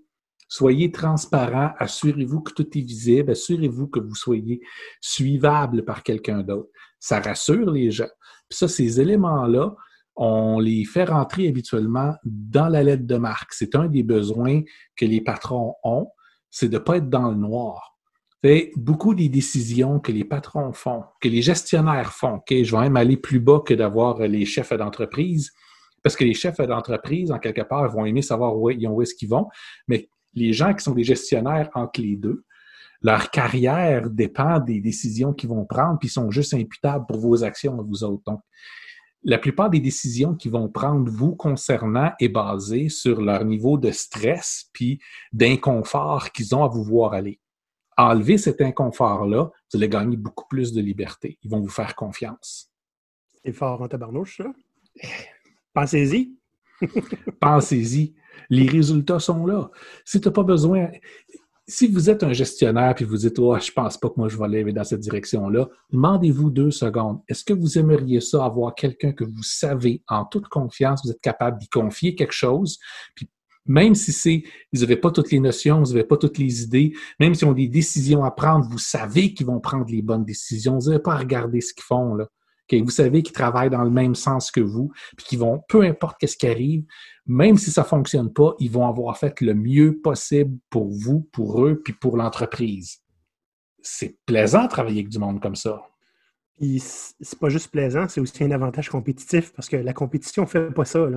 Soyez 0.48 0.92
transparent, 0.92 1.72
assurez-vous 1.80 2.42
que 2.42 2.54
tout 2.54 2.78
est 2.78 2.82
visible, 2.82 3.32
assurez-vous 3.32 3.88
que 3.88 4.00
vous 4.00 4.16
soyez 4.16 4.62
suivable 5.02 5.84
par 5.84 6.04
quelqu'un 6.04 6.44
d'autre. 6.44 6.70
Ça 7.00 7.20
rassure 7.20 7.72
les 7.72 7.92
gens. 7.92 8.10
Puis 8.48 8.60
ça, 8.60 8.68
ces 8.68 9.02
éléments-là, 9.02 9.76
on 10.16 10.60
les 10.60 10.86
fait 10.86 11.06
rentrer 11.06 11.48
habituellement 11.48 12.14
dans 12.24 12.68
la 12.68 12.84
lettre 12.84 13.06
de 13.06 13.16
marque. 13.16 13.54
C'est 13.54 13.76
un 13.76 13.88
des 13.88 14.04
besoins 14.04 14.62
que 14.96 15.06
les 15.06 15.22
patrons 15.22 15.76
ont, 15.84 16.08
c'est 16.50 16.70
de 16.70 16.78
ne 16.78 16.84
pas 16.84 16.98
être 16.98 17.10
dans 17.10 17.30
le 17.30 17.36
noir. 17.36 17.98
C'est 18.44 18.72
beaucoup 18.76 19.16
des 19.16 19.30
décisions 19.30 20.00
que 20.00 20.12
les 20.12 20.26
patrons 20.26 20.74
font, 20.74 21.04
que 21.22 21.30
les 21.30 21.42
gestionnaires 21.42 22.12
font. 22.12 22.42
je 22.50 22.76
vais 22.76 22.82
même 22.82 22.98
aller 22.98 23.18
plus 23.18 23.40
bas 23.40 23.62
que 23.66 23.74
d'avoir 23.74 24.20
les 24.20 24.46
chefs 24.46 24.74
d'entreprise, 24.74 25.52
parce 26.04 26.18
que 26.18 26.26
les 26.26 26.34
chefs 26.34 26.58
d'entreprise, 26.58 27.32
en 27.32 27.40
quelque 27.40 27.62
part, 27.62 27.90
vont 27.90 28.06
aimer 28.06 28.22
savoir 28.22 28.58
où, 28.58 28.70
où 28.70 29.02
est-ce 29.02 29.16
qu'ils 29.16 29.30
vont, 29.30 29.48
mais 29.88 30.10
les 30.34 30.52
gens 30.52 30.74
qui 30.74 30.84
sont 30.84 30.94
des 30.94 31.06
gestionnaires 31.06 31.70
entre 31.74 32.02
les 32.02 32.18
deux, 32.18 32.44
leur 33.02 33.32
carrière 33.32 34.10
dépend 34.10 34.60
des 34.60 34.80
décisions 34.80 35.34
qu'ils 35.34 35.50
vont 35.50 35.66
prendre, 35.66 36.00
puis 36.00 36.08
ils 36.08 36.12
sont 36.12 36.32
juste 36.32 36.54
imputables 36.54 37.06
pour 37.06 37.20
vos 37.20 37.44
actions 37.44 37.80
à 37.80 37.84
vous 37.84 38.04
autres. 38.04 38.32
La 39.24 39.38
plupart 39.38 39.70
des 39.70 39.80
décisions 39.80 40.36
qu'ils 40.36 40.52
vont 40.52 40.70
prendre 40.70 41.10
vous 41.10 41.36
concernant 41.36 42.12
est 42.20 42.30
basée 42.30 42.90
sur 42.90 43.22
leur 43.22 43.46
niveau 43.46 43.78
de 43.78 43.92
stress 43.92 44.70
puis 44.74 45.00
d'inconfort 45.32 46.32
qu'ils 46.32 46.56
ont 46.56 46.64
à 46.64 46.68
vous 46.68 46.84
voir 46.84 47.14
aller. 47.14 47.40
Enlever 47.96 48.38
cet 48.38 48.60
inconfort-là, 48.62 49.46
vous 49.46 49.78
allez 49.78 49.90
gagner 49.90 50.18
beaucoup 50.18 50.48
plus 50.48 50.74
de 50.74 50.82
liberté. 50.82 51.38
Ils 51.44 51.52
vont 51.52 51.62
vous 51.62 51.70
faire 51.70 51.96
confiance. 51.96 52.72
C'est 53.46 53.54
fort 53.54 53.82
en 53.82 53.88
tabarnouche, 53.88 54.38
ça. 54.38 54.52
Pensez-y. 55.74 56.36
Pensez-y. 57.40 58.16
Les 58.50 58.68
résultats 58.68 59.20
sont 59.20 59.46
là. 59.46 59.70
Si 60.06 60.20
tu 60.20 60.28
n'as 60.28 60.34
pas 60.34 60.44
besoin, 60.44 60.90
si 61.68 61.88
vous 61.88 62.10
êtes 62.10 62.24
un 62.24 62.34
gestionnaire 62.34 62.96
et 63.00 63.04
vous 63.06 63.18
dites 63.18 63.40
oh, 63.40 63.58
je 63.58 63.72
pense 63.72 63.98
pas 63.98 64.10
que 64.10 64.16
moi 64.18 64.28
je 64.28 64.38
vais 64.38 64.44
aller 64.46 64.74
dans 64.74 64.84
cette 64.84 65.00
direction-là, 65.00 65.70
demandez-vous 65.92 66.50
deux 66.50 66.72
secondes. 66.72 67.22
Est-ce 67.28 67.44
que 67.44 67.54
vous 67.54 67.78
aimeriez 67.78 68.20
ça 68.20 68.44
avoir 68.46 68.76
quelqu'un 68.76 69.14
que 69.14 69.24
vous 69.24 69.44
savez 69.44 70.04
en 70.08 70.26
toute 70.26 70.48
confiance, 70.48 71.02
vous 71.06 71.12
êtes 71.12 71.22
capable 71.22 71.60
d'y 71.60 71.70
confier 71.70 72.16
quelque 72.16 72.34
chose, 72.34 72.80
puis 73.16 73.30
même 73.66 73.96
si 73.96 74.12
c'est, 74.12 74.44
vous 74.74 74.82
n'avez 74.82 74.98
pas 74.98 75.12
toutes 75.12 75.32
les 75.32 75.40
notions, 75.40 75.82
vous 75.82 75.94
n'avez 75.94 76.04
pas 76.04 76.18
toutes 76.18 76.38
les 76.38 76.64
idées, 76.64 76.94
même 77.20 77.34
si 77.34 77.46
ont 77.46 77.54
des 77.54 77.70
décisions 77.70 78.24
à 78.24 78.32
prendre, 78.32 78.68
vous 78.70 78.78
savez 78.78 79.34
qu'ils 79.34 79.46
vont 79.46 79.62
prendre 79.62 79.90
les 79.90 80.02
bonnes 80.02 80.26
décisions. 80.26 80.78
Vous 80.78 80.90
n'avez 80.90 81.02
pas 81.02 81.14
à 81.14 81.18
regarder 81.18 81.62
ce 81.62 81.74
qu'ils 81.74 81.84
font 81.84 82.16
là. 82.16 82.28
Vous 82.72 82.90
savez 82.90 83.22
qu'ils 83.24 83.34
travaillent 83.34 83.70
dans 83.70 83.84
le 83.84 83.92
même 83.92 84.16
sens 84.16 84.50
que 84.50 84.62
vous, 84.62 84.92
puis 85.18 85.26
qu'ils 85.26 85.40
vont, 85.40 85.62
peu 85.68 85.82
importe 85.82 86.26
ce 86.26 86.38
qui 86.38 86.48
arrive, 86.48 86.86
même 87.26 87.58
si 87.58 87.72
ça 87.72 87.82
ne 87.82 87.88
fonctionne 87.88 88.32
pas, 88.34 88.56
ils 88.60 88.72
vont 88.72 88.88
avoir 88.88 89.18
fait 89.18 89.40
le 89.42 89.54
mieux 89.54 90.00
possible 90.02 90.58
pour 90.70 90.90
vous, 90.90 91.28
pour 91.32 91.64
eux, 91.66 91.82
puis 91.84 91.94
pour 91.94 92.18
l'entreprise. 92.18 93.00
C'est 93.82 94.18
plaisant 94.26 94.64
de 94.64 94.70
travailler 94.70 95.02
avec 95.02 95.10
du 95.10 95.20
monde 95.20 95.42
comme 95.42 95.56
ça. 95.56 95.82
Puis 96.58 96.80
c'est 96.80 97.40
pas 97.40 97.50
juste 97.50 97.72
plaisant, 97.72 98.08
c'est 98.08 98.22
aussi 98.22 98.44
un 98.44 98.52
avantage 98.52 98.90
compétitif 98.90 99.52
parce 99.54 99.68
que 99.68 99.76
la 99.76 99.94
compétition 99.94 100.44
ne 100.44 100.48
fait 100.48 100.72
pas 100.72 100.86
ça. 100.86 101.08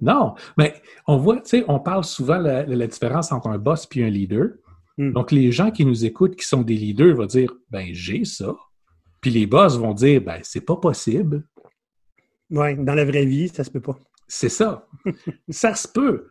Non, 0.00 0.34
mais 0.58 0.74
on 1.06 1.16
voit, 1.16 1.36
tu 1.36 1.50
sais, 1.50 1.64
on 1.68 1.80
parle 1.80 2.04
souvent 2.04 2.38
de 2.38 2.74
la, 2.74 2.86
différence 2.86 3.32
entre 3.32 3.48
un 3.48 3.58
boss 3.58 3.88
et 3.94 4.04
un 4.04 4.10
leader. 4.10 4.50
Hmm. 4.98 5.12
Donc, 5.12 5.32
les 5.32 5.50
gens 5.52 5.70
qui 5.70 5.84
nous 5.84 6.04
écoutent, 6.04 6.36
qui 6.36 6.46
sont 6.46 6.62
des 6.62 6.76
leaders, 6.76 7.16
vont 7.16 7.26
dire 7.26 7.52
Ben, 7.70 7.88
j'ai 7.92 8.24
ça. 8.24 8.54
Puis 9.24 9.30
les 9.30 9.46
boss 9.46 9.78
vont 9.78 9.94
dire 9.94 10.20
Ben, 10.20 10.40
c'est 10.42 10.60
pas 10.66 10.76
possible. 10.76 11.46
Oui, 12.50 12.76
dans 12.76 12.94
la 12.94 13.06
vraie 13.06 13.24
vie, 13.24 13.48
ça 13.48 13.64
se 13.64 13.70
peut 13.70 13.80
pas. 13.80 13.98
C'est 14.28 14.50
ça. 14.50 14.86
ça 15.48 15.74
se 15.74 15.88
peut. 15.88 16.28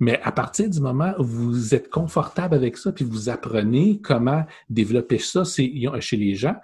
Mais 0.00 0.20
à 0.22 0.32
partir 0.32 0.68
du 0.68 0.80
moment 0.80 1.14
où 1.20 1.22
vous 1.22 1.72
êtes 1.72 1.88
confortable 1.88 2.56
avec 2.56 2.78
ça, 2.78 2.90
puis 2.90 3.04
vous 3.04 3.28
apprenez 3.28 4.00
comment 4.00 4.44
développer 4.68 5.18
ça 5.18 5.44
chez 5.44 6.16
les 6.16 6.34
gens, 6.34 6.56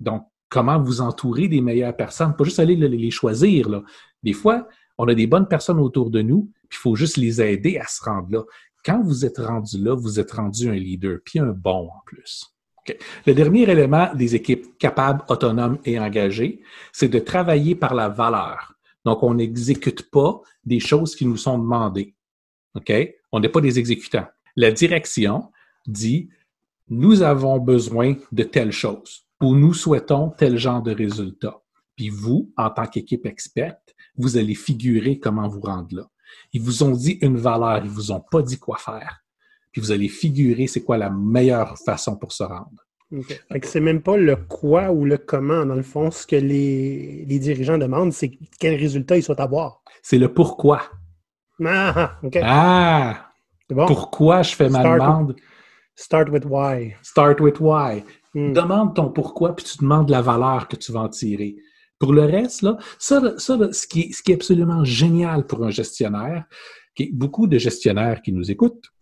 donc 0.00 0.26
comment 0.48 0.82
vous 0.82 1.00
entourer 1.00 1.46
des 1.46 1.60
meilleures 1.60 1.94
personnes, 1.94 2.34
pas 2.34 2.42
juste 2.42 2.58
aller 2.58 2.74
les 2.74 3.10
choisir. 3.12 3.68
Là. 3.68 3.84
Des 4.20 4.32
fois, 4.32 4.66
On 4.98 5.06
a 5.06 5.14
des 5.14 5.28
bonnes 5.28 5.46
personnes 5.46 5.78
autour 5.78 6.10
de 6.10 6.22
nous, 6.22 6.50
puis 6.68 6.78
il 6.78 6.82
faut 6.82 6.96
juste 6.96 7.18
les 7.18 7.40
aider 7.40 7.78
à 7.78 7.86
se 7.86 8.02
rendre 8.02 8.32
là. 8.32 8.42
Quand 8.84 9.00
vous 9.00 9.24
êtes 9.24 9.38
rendu 9.38 9.78
là, 9.78 9.94
vous 9.94 10.18
êtes 10.18 10.32
rendu 10.32 10.68
un 10.68 10.74
leader, 10.74 11.18
puis 11.24 11.38
un 11.38 11.52
bon 11.52 11.86
en 11.88 12.02
plus. 12.04 12.53
Le 13.26 13.34
dernier 13.34 13.62
élément 13.62 14.12
des 14.14 14.34
équipes 14.34 14.78
capables, 14.78 15.24
autonomes 15.28 15.78
et 15.84 15.98
engagées, 15.98 16.60
c'est 16.92 17.08
de 17.08 17.18
travailler 17.18 17.74
par 17.74 17.94
la 17.94 18.08
valeur. 18.08 18.74
Donc, 19.04 19.22
on 19.22 19.34
n'exécute 19.34 20.10
pas 20.10 20.40
des 20.64 20.80
choses 20.80 21.14
qui 21.14 21.26
nous 21.26 21.36
sont 21.36 21.58
demandées. 21.58 22.14
On 23.32 23.40
n'est 23.40 23.48
pas 23.48 23.60
des 23.60 23.78
exécutants. 23.78 24.26
La 24.56 24.70
direction 24.70 25.50
dit, 25.86 26.28
nous 26.88 27.22
avons 27.22 27.58
besoin 27.58 28.14
de 28.32 28.42
telle 28.42 28.72
chose 28.72 29.24
ou 29.40 29.54
nous 29.54 29.74
souhaitons 29.74 30.30
tel 30.30 30.56
genre 30.56 30.82
de 30.82 30.94
résultat. 30.94 31.60
Puis 31.96 32.08
vous, 32.08 32.52
en 32.56 32.70
tant 32.70 32.86
qu'équipe 32.86 33.26
experte, 33.26 33.94
vous 34.16 34.36
allez 34.36 34.54
figurer 34.54 35.18
comment 35.18 35.48
vous 35.48 35.60
rendre 35.60 35.96
là. 35.96 36.08
Ils 36.52 36.62
vous 36.62 36.82
ont 36.82 36.92
dit 36.92 37.18
une 37.20 37.36
valeur, 37.36 37.84
ils 37.84 37.90
vous 37.90 38.10
ont 38.10 38.20
pas 38.30 38.42
dit 38.42 38.58
quoi 38.58 38.78
faire. 38.78 39.23
Puis 39.74 39.82
vous 39.82 39.90
allez 39.90 40.08
figurer 40.08 40.68
c'est 40.68 40.84
quoi 40.84 40.96
la 40.96 41.10
meilleure 41.10 41.76
façon 41.84 42.16
pour 42.16 42.30
se 42.30 42.44
rendre. 42.44 42.70
Okay. 43.12 43.38
C'est 43.64 43.80
même 43.80 44.02
pas 44.02 44.16
le 44.16 44.36
quoi 44.36 44.92
ou 44.92 45.04
le 45.04 45.18
comment. 45.18 45.66
Dans 45.66 45.74
le 45.74 45.82
fond, 45.82 46.12
ce 46.12 46.24
que 46.24 46.36
les, 46.36 47.26
dirigeants 47.26 47.76
demandent, 47.76 48.12
c'est 48.12 48.30
quel 48.60 48.76
résultat 48.76 49.16
ils 49.16 49.22
souhaitent 49.24 49.40
avoir. 49.40 49.82
C'est 50.00 50.18
le 50.18 50.32
pourquoi. 50.32 50.80
Ah, 51.64 52.18
OK. 52.22 52.38
Ah! 52.40 53.30
Pourquoi 53.68 54.42
je 54.42 54.54
fais 54.54 54.68
ma 54.68 54.82
demande? 54.82 55.34
start 55.96 56.28
with 56.28 56.44
why. 56.44 56.94
Start 57.02 57.40
with 57.40 57.58
why. 57.60 58.04
Hmm. 58.32 58.52
Demande 58.52 58.94
ton 58.94 59.10
pourquoi, 59.10 59.56
puis 59.56 59.64
tu 59.64 59.78
demandes 59.78 60.10
la 60.10 60.22
valeur 60.22 60.68
que 60.68 60.76
tu 60.76 60.92
vas 60.92 61.00
en 61.00 61.08
tirer. 61.08 61.56
Pour 61.98 62.12
le 62.12 62.24
reste, 62.24 62.62
là, 62.62 62.76
ça, 62.98 63.34
ça 63.38 63.72
ce, 63.72 63.86
qui, 63.88 64.12
ce 64.12 64.22
qui 64.22 64.32
est 64.32 64.36
absolument 64.36 64.84
génial 64.84 65.46
pour 65.46 65.64
un 65.64 65.70
gestionnaire, 65.70 66.44
qui, 66.94 67.10
beaucoup 67.12 67.48
de 67.48 67.58
gestionnaires 67.58 68.22
qui 68.22 68.32
nous 68.32 68.50
écoutent 68.50 68.93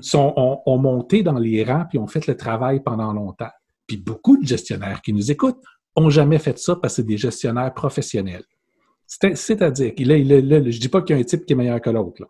sont, 0.00 0.60
ont, 0.66 0.78
monté 0.78 1.22
dans 1.22 1.38
les 1.38 1.64
rangs 1.64 1.86
puis 1.88 1.98
ont 1.98 2.06
fait 2.06 2.26
le 2.26 2.36
travail 2.36 2.82
pendant 2.82 3.12
longtemps. 3.12 3.50
Puis 3.86 3.96
beaucoup 3.96 4.36
de 4.36 4.46
gestionnaires 4.46 5.02
qui 5.02 5.12
nous 5.12 5.30
écoutent 5.30 5.62
ont 5.96 6.10
jamais 6.10 6.38
fait 6.38 6.58
ça 6.58 6.76
parce 6.76 6.94
que 6.94 6.96
c'est 7.02 7.06
des 7.06 7.18
gestionnaires 7.18 7.74
professionnels. 7.74 8.44
C'est-à-dire, 9.06 9.92
je 9.98 10.78
dis 10.78 10.88
pas 10.88 11.02
qu'il 11.02 11.16
y 11.16 11.18
a 11.18 11.20
un 11.20 11.24
type 11.24 11.44
qui 11.44 11.52
est 11.52 11.56
meilleur 11.56 11.80
que 11.80 11.90
l'autre. 11.90 12.24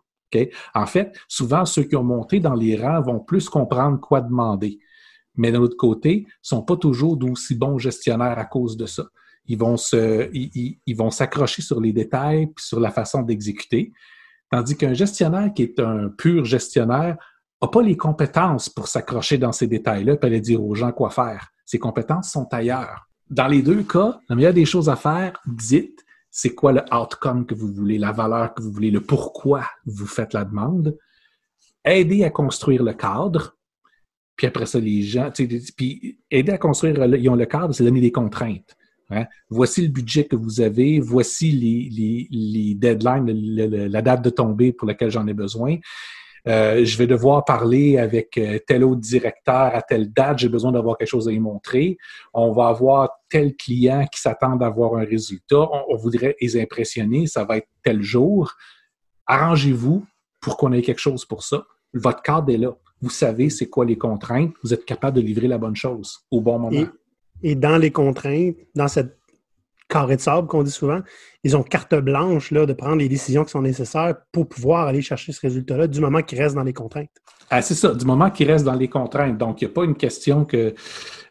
En 0.75 0.87
fait, 0.87 1.17
souvent, 1.29 1.65
ceux 1.65 1.85
qui 1.85 1.97
ont 1.97 2.03
monté 2.03 2.41
dans 2.41 2.55
les 2.55 2.77
rangs 2.77 3.03
vont 3.03 3.21
plus 3.21 3.49
comprendre 3.49 4.01
quoi 4.01 4.21
demander. 4.21 4.79
Mais 5.37 5.53
d'un 5.53 5.61
autre 5.61 5.77
côté, 5.77 6.25
ne 6.27 6.33
sont 6.43 6.63
pas 6.63 6.77
toujours 6.77 7.17
d'aussi 7.17 7.55
bons 7.55 7.79
gestionnaires 7.79 8.39
à 8.39 8.45
cause 8.45 8.77
de 8.77 8.87
ça. 8.87 9.05
Ils 9.47 9.59
vont 9.59 9.77
ils, 9.77 11.11
s'accrocher 11.11 11.63
sur 11.63 11.81
les 11.81 11.93
détails 11.93 12.47
puis 12.47 12.65
sur 12.65 12.81
la 12.81 12.91
façon 12.91 13.23
d'exécuter. 13.23 13.93
Tandis 14.53 14.77
qu'un 14.77 14.93
gestionnaire 14.93 15.51
qui 15.55 15.62
est 15.62 15.81
un 15.81 16.11
pur 16.11 16.45
gestionnaire 16.45 17.17
n'a 17.62 17.69
pas 17.69 17.81
les 17.81 17.97
compétences 17.97 18.69
pour 18.69 18.87
s'accrocher 18.87 19.38
dans 19.38 19.51
ces 19.51 19.67
détails-là 19.67 20.17
et 20.21 20.27
aller 20.27 20.43
dire 20.43 20.62
aux 20.62 20.75
gens 20.75 20.93
quoi 20.93 21.09
faire. 21.09 21.49
Ses 21.65 21.79
compétences 21.79 22.31
sont 22.31 22.47
ailleurs. 22.53 23.09
Dans 23.31 23.47
les 23.47 23.62
deux 23.62 23.83
cas, 23.83 24.21
la 24.29 24.37
meilleure 24.37 24.53
des 24.53 24.67
choses 24.67 24.91
à 24.91 24.97
faire, 24.97 25.41
dites, 25.47 26.05
c'est 26.31 26.55
quoi 26.55 26.73
le 26.73 26.83
outcome 26.95 27.47
que 27.47 27.55
vous 27.55 27.73
voulez, 27.73 27.97
la 27.97 28.12
valeur 28.12 28.53
que 28.53 28.61
vous 28.61 28.71
voulez, 28.71 28.91
le 28.91 29.01
pourquoi 29.01 29.65
vous 29.87 30.07
faites 30.07 30.35
la 30.35 30.45
demande. 30.45 30.99
Aidez 31.83 32.23
à 32.25 32.31
construire 32.31 32.83
le 32.83 32.93
cadre, 32.93 33.57
puis 34.37 34.47
après 34.47 34.67
ça, 34.67 34.79
les 34.79 35.01
gens, 35.01 35.31
puis 35.77 36.21
aider 36.31 36.53
à 36.53 36.59
construire, 36.59 37.03
ils 37.07 37.29
ont 37.31 37.37
le 37.37 37.47
cadre, 37.47 37.73
c'est 37.73 37.85
donner 37.85 38.03
des 38.03 38.12
contraintes. 38.12 38.77
Hein? 39.12 39.27
Voici 39.48 39.83
le 39.83 39.88
budget 39.88 40.25
que 40.25 40.37
vous 40.37 40.61
avez, 40.61 41.01
voici 41.01 41.53
les, 41.53 42.75
deadlines, 42.75 43.27
la 43.88 44.03
date 44.03 44.22
de 44.22 44.31
tombée 44.31 44.72
pour 44.72 44.88
laquelle 44.88 45.11
j'en 45.11 45.27
ai 45.27 45.35
besoin. 45.35 45.77
Euh, 46.48 46.85
je 46.85 46.98
vais 46.98 47.07
devoir 47.07 47.44
parler 47.44 47.98
avec 47.98 48.37
euh, 48.37 48.59
tel 48.66 48.83
autre 48.83 49.01
directeur 49.01 49.75
à 49.75 49.81
telle 49.81 50.12
date, 50.12 50.38
j'ai 50.38 50.48
besoin 50.48 50.72
d'avoir 50.72 50.98
quelque 50.98 51.09
chose 51.09 51.29
à 51.29 51.33
y 51.33 51.38
montrer. 51.38 51.98
On 52.35 52.51
va 52.53 52.66
avoir 52.68 53.11
tel 53.29 53.55
client 53.55 54.07
qui 54.12 54.20
s'attend 54.20 54.57
d'avoir 54.57 54.96
un 54.96 55.05
résultat. 55.05 55.68
On, 55.88 55.96
voudrait 55.96 56.37
les 56.40 56.61
impressionner, 56.61 57.29
ça 57.29 57.44
va 57.44 57.59
être 57.59 57.68
tel 57.85 58.03
jour. 58.03 58.53
Arrangez-vous 59.27 60.05
pour 60.40 60.57
qu'on 60.57 60.72
ait 60.72 60.83
quelque 60.83 60.98
chose 60.98 61.25
pour 61.25 61.44
ça. 61.44 61.64
Votre 61.94 62.22
cadre 62.22 62.53
est 62.53 62.59
là. 62.59 62.77
Vous 63.01 63.11
savez 63.11 63.48
c'est 63.48 63.68
quoi 63.68 63.85
les 63.85 63.96
contraintes. 63.96 64.53
Vous 64.64 64.75
êtes 64.75 64.85
capable 64.85 65.18
de 65.18 65.22
livrer 65.22 65.46
la 65.46 65.59
bonne 65.59 65.77
chose 65.77 66.18
au 66.31 66.40
bon 66.40 66.59
moment. 66.59 66.87
Dans 67.43 67.79
les 67.79 67.91
contraintes, 67.91 68.57
dans 68.75 68.89
cette 68.89 69.19
carré 69.89 70.17
de 70.17 70.21
sable 70.21 70.49
qu'on 70.49 70.63
dit 70.63 70.71
souvent, 70.71 71.01
ils 71.45 71.57
ont 71.57 71.63
carte 71.63 71.95
blanche 71.95 72.51
là, 72.51 72.65
de 72.65 72.73
prendre 72.73 72.97
les 72.97 73.09
décisions 73.09 73.45
qui 73.45 73.51
sont 73.51 73.63
nécessaires 73.63 74.15
pour 74.33 74.49
pouvoir 74.49 74.87
aller 74.87 75.03
chercher 75.03 75.33
ce 75.33 75.41
résultat-là 75.41 75.87
du 75.87 76.01
moment 76.01 76.23
qu'ils 76.23 76.41
restent 76.41 76.55
dans 76.55 76.63
les 76.63 76.73
contraintes. 76.73 77.11
Ah, 77.51 77.61
c'est 77.61 77.75
ça, 77.75 77.95
du 77.95 78.07
moment 78.07 78.31
qu'ils 78.31 78.51
restent 78.51 78.65
dans 78.65 78.75
les 78.75 78.89
contraintes. 78.89 79.37
Donc, 79.37 79.61
il 79.61 79.67
n'y 79.67 79.71
a 79.71 79.75
pas 79.75 79.85
une 79.85 79.95
question 79.95 80.47
que 80.47 80.57
euh, 80.57 80.73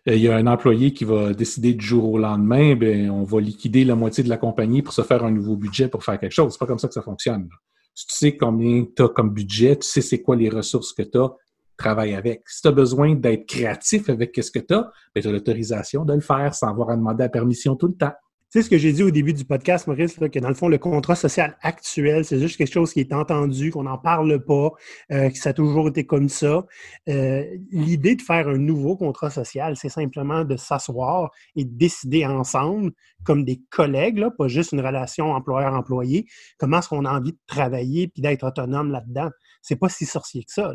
il 0.05 0.21
y 0.21 0.27
a 0.27 0.35
un 0.35 0.45
employé 0.45 0.93
qui 0.93 1.03
va 1.03 1.33
décider 1.33 1.73
du 1.73 1.85
jour 1.85 2.11
au 2.11 2.17
lendemain, 2.19 2.75
ben, 2.75 3.09
on 3.09 3.23
va 3.23 3.41
liquider 3.41 3.83
la 3.83 3.95
moitié 3.95 4.23
de 4.23 4.29
la 4.29 4.37
compagnie 4.37 4.83
pour 4.83 4.93
se 4.93 5.01
faire 5.01 5.23
un 5.23 5.31
nouveau 5.31 5.55
budget 5.55 5.87
pour 5.87 6.03
faire 6.03 6.19
quelque 6.19 6.33
chose. 6.33 6.53
C'est 6.53 6.59
pas 6.59 6.67
comme 6.67 6.79
ça 6.79 6.87
que 6.87 6.93
ça 6.93 7.01
fonctionne. 7.01 7.49
Tu 7.95 8.05
sais 8.07 8.37
combien 8.37 8.85
tu 8.95 9.03
as 9.03 9.09
comme 9.09 9.31
budget, 9.31 9.77
tu 9.77 9.87
sais 9.87 10.01
c'est 10.01 10.21
quoi 10.21 10.35
les 10.35 10.49
ressources 10.49 10.93
que 10.93 11.01
tu 11.01 11.17
as, 11.17 11.29
travaille 11.81 12.13
avec. 12.13 12.43
Si 12.47 12.61
tu 12.61 12.67
as 12.67 12.71
besoin 12.71 13.15
d'être 13.15 13.47
créatif 13.47 14.09
avec 14.09 14.37
ce 14.41 14.51
que 14.51 14.59
tu 14.59 14.73
as, 14.73 14.91
ben, 15.15 15.21
tu 15.21 15.27
as 15.27 15.31
l'autorisation 15.31 16.05
de 16.05 16.13
le 16.13 16.21
faire 16.21 16.53
sans 16.53 16.67
avoir 16.67 16.89
à 16.89 16.95
demander 16.95 17.23
la 17.23 17.29
permission 17.29 17.75
tout 17.75 17.87
le 17.87 17.95
temps. 17.95 18.13
Tu 18.51 18.59
sais 18.59 18.65
ce 18.65 18.69
que 18.69 18.77
j'ai 18.77 18.91
dit 18.91 19.01
au 19.01 19.11
début 19.11 19.31
du 19.31 19.45
podcast, 19.45 19.87
Maurice, 19.87 20.17
que 20.17 20.39
dans 20.39 20.49
le 20.49 20.53
fond, 20.53 20.67
le 20.67 20.77
contrat 20.77 21.15
social 21.15 21.57
actuel, 21.61 22.25
c'est 22.25 22.37
juste 22.37 22.57
quelque 22.57 22.73
chose 22.73 22.91
qui 22.91 22.99
est 22.99 23.13
entendu, 23.13 23.71
qu'on 23.71 23.83
n'en 23.83 23.97
parle 23.97 24.43
pas, 24.43 24.71
euh, 25.13 25.29
que 25.29 25.37
ça 25.37 25.51
a 25.51 25.53
toujours 25.53 25.87
été 25.87 26.05
comme 26.05 26.27
ça. 26.27 26.65
Euh, 27.07 27.45
l'idée 27.71 28.17
de 28.17 28.21
faire 28.21 28.49
un 28.49 28.57
nouveau 28.57 28.97
contrat 28.97 29.29
social, 29.29 29.77
c'est 29.77 29.87
simplement 29.87 30.43
de 30.43 30.57
s'asseoir 30.57 31.31
et 31.55 31.63
de 31.63 31.77
décider 31.77 32.25
ensemble, 32.25 32.91
comme 33.23 33.45
des 33.45 33.61
collègues, 33.69 34.17
là, 34.17 34.31
pas 34.37 34.49
juste 34.49 34.73
une 34.73 34.81
relation 34.81 35.31
employeur-employé, 35.31 36.25
comment 36.59 36.79
est-ce 36.79 36.89
qu'on 36.89 37.05
a 37.05 37.17
envie 37.17 37.31
de 37.31 37.39
travailler 37.47 38.09
puis 38.09 38.21
d'être 38.21 38.45
autonome 38.45 38.91
là-dedans. 38.91 39.29
C'est 39.61 39.77
pas 39.77 39.87
si 39.87 40.05
sorcier 40.05 40.43
que 40.43 40.51
ça. 40.51 40.73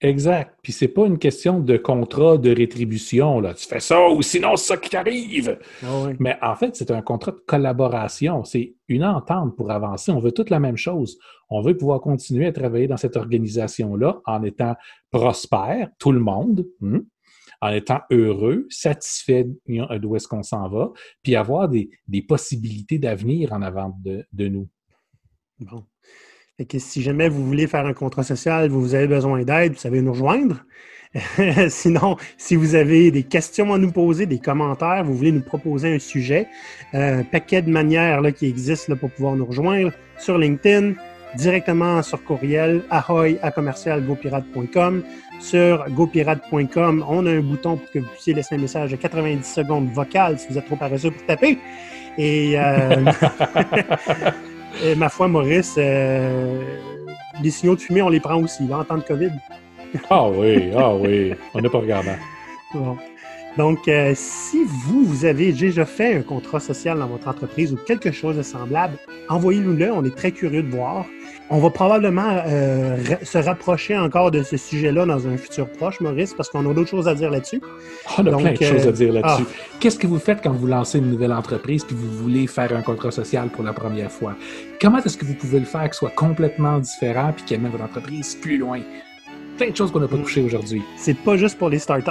Exact. 0.00 0.58
Puis 0.62 0.72
c'est 0.72 0.88
pas 0.88 1.06
une 1.06 1.18
question 1.18 1.60
de 1.60 1.76
contrat 1.76 2.36
de 2.36 2.54
rétribution. 2.54 3.40
Là. 3.40 3.54
Tu 3.54 3.66
fais 3.66 3.80
ça 3.80 4.08
ou 4.08 4.20
sinon 4.22 4.56
c'est 4.56 4.66
ça 4.66 4.76
qui 4.76 4.90
t'arrive. 4.90 5.58
Ah 5.82 6.08
Mais 6.18 6.36
en 6.42 6.54
fait, 6.56 6.76
c'est 6.76 6.90
un 6.90 7.00
contrat 7.00 7.32
de 7.32 7.42
collaboration. 7.46 8.44
C'est 8.44 8.74
une 8.88 9.04
entente 9.04 9.56
pour 9.56 9.70
avancer. 9.70 10.12
On 10.12 10.18
veut 10.18 10.32
toute 10.32 10.50
la 10.50 10.60
même 10.60 10.76
chose. 10.76 11.18
On 11.48 11.62
veut 11.62 11.76
pouvoir 11.76 12.00
continuer 12.00 12.46
à 12.46 12.52
travailler 12.52 12.86
dans 12.86 12.96
cette 12.96 13.16
organisation-là 13.16 14.20
en 14.26 14.42
étant 14.42 14.74
prospère, 15.10 15.88
tout 15.98 16.12
le 16.12 16.20
monde, 16.20 16.66
hmm, 16.80 16.98
en 17.60 17.68
étant 17.68 18.00
heureux, 18.10 18.66
satisfait 18.68 19.46
d'où 19.66 20.16
est-ce 20.16 20.28
qu'on 20.28 20.42
s'en 20.42 20.68
va, 20.68 20.92
puis 21.22 21.34
avoir 21.36 21.68
des, 21.68 21.88
possibilités 22.28 22.98
d'avenir 22.98 23.52
en 23.52 23.62
avant 23.62 23.96
de, 24.02 24.26
de 24.32 24.48
nous. 24.48 24.68
Bon 25.60 25.84
que 26.62 26.78
si 26.78 27.02
jamais 27.02 27.28
vous 27.28 27.44
voulez 27.44 27.66
faire 27.66 27.84
un 27.84 27.92
contrat 27.92 28.22
social, 28.22 28.68
vous 28.68 28.94
avez 28.94 29.08
besoin 29.08 29.42
d'aide, 29.42 29.72
vous 29.72 29.78
savez 29.78 30.00
nous 30.00 30.12
rejoindre. 30.12 30.64
Sinon, 31.68 32.16
si 32.38 32.54
vous 32.56 32.74
avez 32.74 33.10
des 33.10 33.24
questions 33.24 33.72
à 33.72 33.78
nous 33.78 33.90
poser, 33.90 34.26
des 34.26 34.38
commentaires, 34.38 35.04
vous 35.04 35.14
voulez 35.14 35.32
nous 35.32 35.42
proposer 35.42 35.94
un 35.94 35.98
sujet, 35.98 36.46
euh, 36.94 37.20
un 37.20 37.22
paquet 37.24 37.62
de 37.62 37.70
manières 37.70 38.20
là, 38.20 38.30
qui 38.32 38.46
existent 38.46 38.92
là, 38.92 38.96
pour 38.96 39.10
pouvoir 39.10 39.34
nous 39.34 39.46
rejoindre 39.46 39.92
sur 40.18 40.38
LinkedIn, 40.38 40.92
directement 41.36 42.02
sur 42.02 42.22
courriel 42.22 42.82
ahoy 42.90 43.38
à 43.42 43.50
commercial 43.50 44.04
Sur 45.40 45.90
gopirate.com, 45.90 47.04
on 47.08 47.26
a 47.26 47.30
un 47.30 47.40
bouton 47.40 47.76
pour 47.76 47.90
que 47.90 47.98
vous 47.98 48.08
puissiez 48.12 48.34
laisser 48.34 48.54
un 48.54 48.58
message 48.58 48.92
de 48.92 48.96
90 48.96 49.44
secondes 49.44 49.88
vocal 49.90 50.38
si 50.38 50.48
vous 50.48 50.58
êtes 50.58 50.66
trop 50.66 50.76
paresseux 50.76 51.10
pour 51.10 51.26
taper. 51.26 51.58
Et 52.16 52.54
euh, 52.56 53.04
Et 54.82 54.94
ma 54.94 55.08
foi, 55.08 55.28
Maurice, 55.28 55.76
euh, 55.78 56.62
les 57.42 57.50
signaux 57.50 57.76
de 57.76 57.80
fumée, 57.80 58.02
on 58.02 58.08
les 58.08 58.20
prend 58.20 58.36
aussi, 58.42 58.66
là, 58.66 58.78
en 58.78 58.84
temps 58.84 58.98
de 58.98 59.02
COVID. 59.02 59.30
ah 60.10 60.28
oui, 60.28 60.72
ah 60.76 60.94
oui, 60.94 61.32
on 61.54 61.60
n'est 61.60 61.68
pas 61.68 61.78
regardant. 61.78 62.16
Bon. 62.72 62.96
Donc, 63.56 63.86
euh, 63.86 64.12
si 64.16 64.64
vous, 64.64 65.04
vous 65.04 65.24
avez 65.24 65.52
déjà 65.52 65.84
fait 65.84 66.16
un 66.16 66.22
contrat 66.22 66.58
social 66.58 66.98
dans 66.98 67.06
votre 67.06 67.28
entreprise 67.28 67.72
ou 67.72 67.76
quelque 67.76 68.10
chose 68.10 68.36
de 68.36 68.42
semblable, 68.42 68.96
envoyez-nous-le. 69.28 69.92
On 69.92 70.04
est 70.04 70.14
très 70.14 70.32
curieux 70.32 70.62
de 70.62 70.70
voir. 70.70 71.06
On 71.50 71.58
va 71.58 71.70
probablement 71.70 72.42
euh, 72.46 72.96
se 73.22 73.38
rapprocher 73.38 73.96
encore 73.96 74.30
de 74.30 74.42
ce 74.42 74.56
sujet-là 74.56 75.06
dans 75.06 75.28
un 75.28 75.36
futur 75.36 75.70
proche, 75.70 76.00
Maurice, 76.00 76.34
parce 76.34 76.48
qu'on 76.48 76.68
a 76.68 76.74
d'autres 76.74 76.90
choses 76.90 77.06
à 77.06 77.14
dire 77.14 77.30
là-dessus. 77.30 77.60
On 78.18 78.26
a 78.26 78.36
plein 78.36 78.52
de 78.52 78.64
choses 78.64 78.88
à 78.88 78.92
dire 78.92 79.10
euh, 79.10 79.20
là-dessus. 79.20 79.44
Ah. 79.46 79.76
Qu'est-ce 79.78 79.98
que 79.98 80.06
vous 80.06 80.18
faites 80.18 80.42
quand 80.42 80.52
vous 80.52 80.66
lancez 80.66 80.98
une 80.98 81.10
nouvelle 81.10 81.32
entreprise 81.32 81.84
puis 81.84 81.94
vous 81.94 82.10
voulez 82.10 82.46
faire 82.46 82.74
un 82.74 82.82
contrat 82.82 83.12
social 83.12 83.48
pour 83.50 83.62
la 83.62 83.72
première 83.72 84.10
fois? 84.10 84.34
Comment 84.80 84.98
est-ce 84.98 85.16
que 85.16 85.26
vous 85.26 85.34
pouvez 85.34 85.60
le 85.60 85.66
faire 85.66 85.88
que 85.88 85.94
soit 85.94 86.10
complètement 86.10 86.78
différent 86.78 87.32
puis 87.36 87.44
qu'il 87.44 87.56
amène 87.58 87.70
votre 87.70 87.84
entreprise 87.84 88.34
plus 88.34 88.58
loin? 88.58 88.80
Plein 89.58 89.70
de 89.70 89.76
choses 89.76 89.92
qu'on 89.92 90.00
n'a 90.00 90.08
pas 90.08 90.16
touchées 90.16 90.42
aujourd'hui. 90.42 90.82
C'est 90.96 91.16
pas 91.16 91.36
juste 91.36 91.58
pour 91.58 91.68
les 91.68 91.78
startups. 91.78 92.10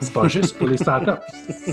C'est 0.00 0.12
pas 0.12 0.28
juste 0.28 0.58
pour 0.58 0.68
les 0.68 0.76
startups. 0.76 1.22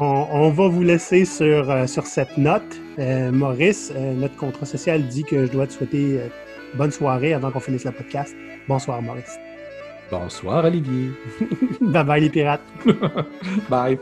On, 0.00 0.50
va 0.50 0.68
vous 0.68 0.82
laisser 0.82 1.24
sur, 1.24 1.70
euh, 1.70 1.86
sur 1.86 2.06
cette 2.06 2.38
note. 2.38 2.62
Euh, 2.98 3.30
Maurice, 3.30 3.92
notre 3.94 4.36
contrat 4.36 4.66
social 4.66 5.06
dit 5.06 5.22
que 5.22 5.46
je 5.46 5.52
dois 5.52 5.66
te 5.66 5.72
souhaiter 5.72 6.18
bonne 6.74 6.90
soirée 6.90 7.34
avant 7.34 7.50
qu'on 7.50 7.60
finisse 7.60 7.84
le 7.84 7.92
podcast. 7.92 8.34
Bonsoir, 8.68 9.02
Maurice. 9.02 9.38
Bonsoir, 10.10 10.64
Olivier. 10.64 11.10
bye 11.80 12.04
bye, 12.04 12.20
les 12.20 12.30
pirates. 12.30 12.62
bye. 13.70 13.98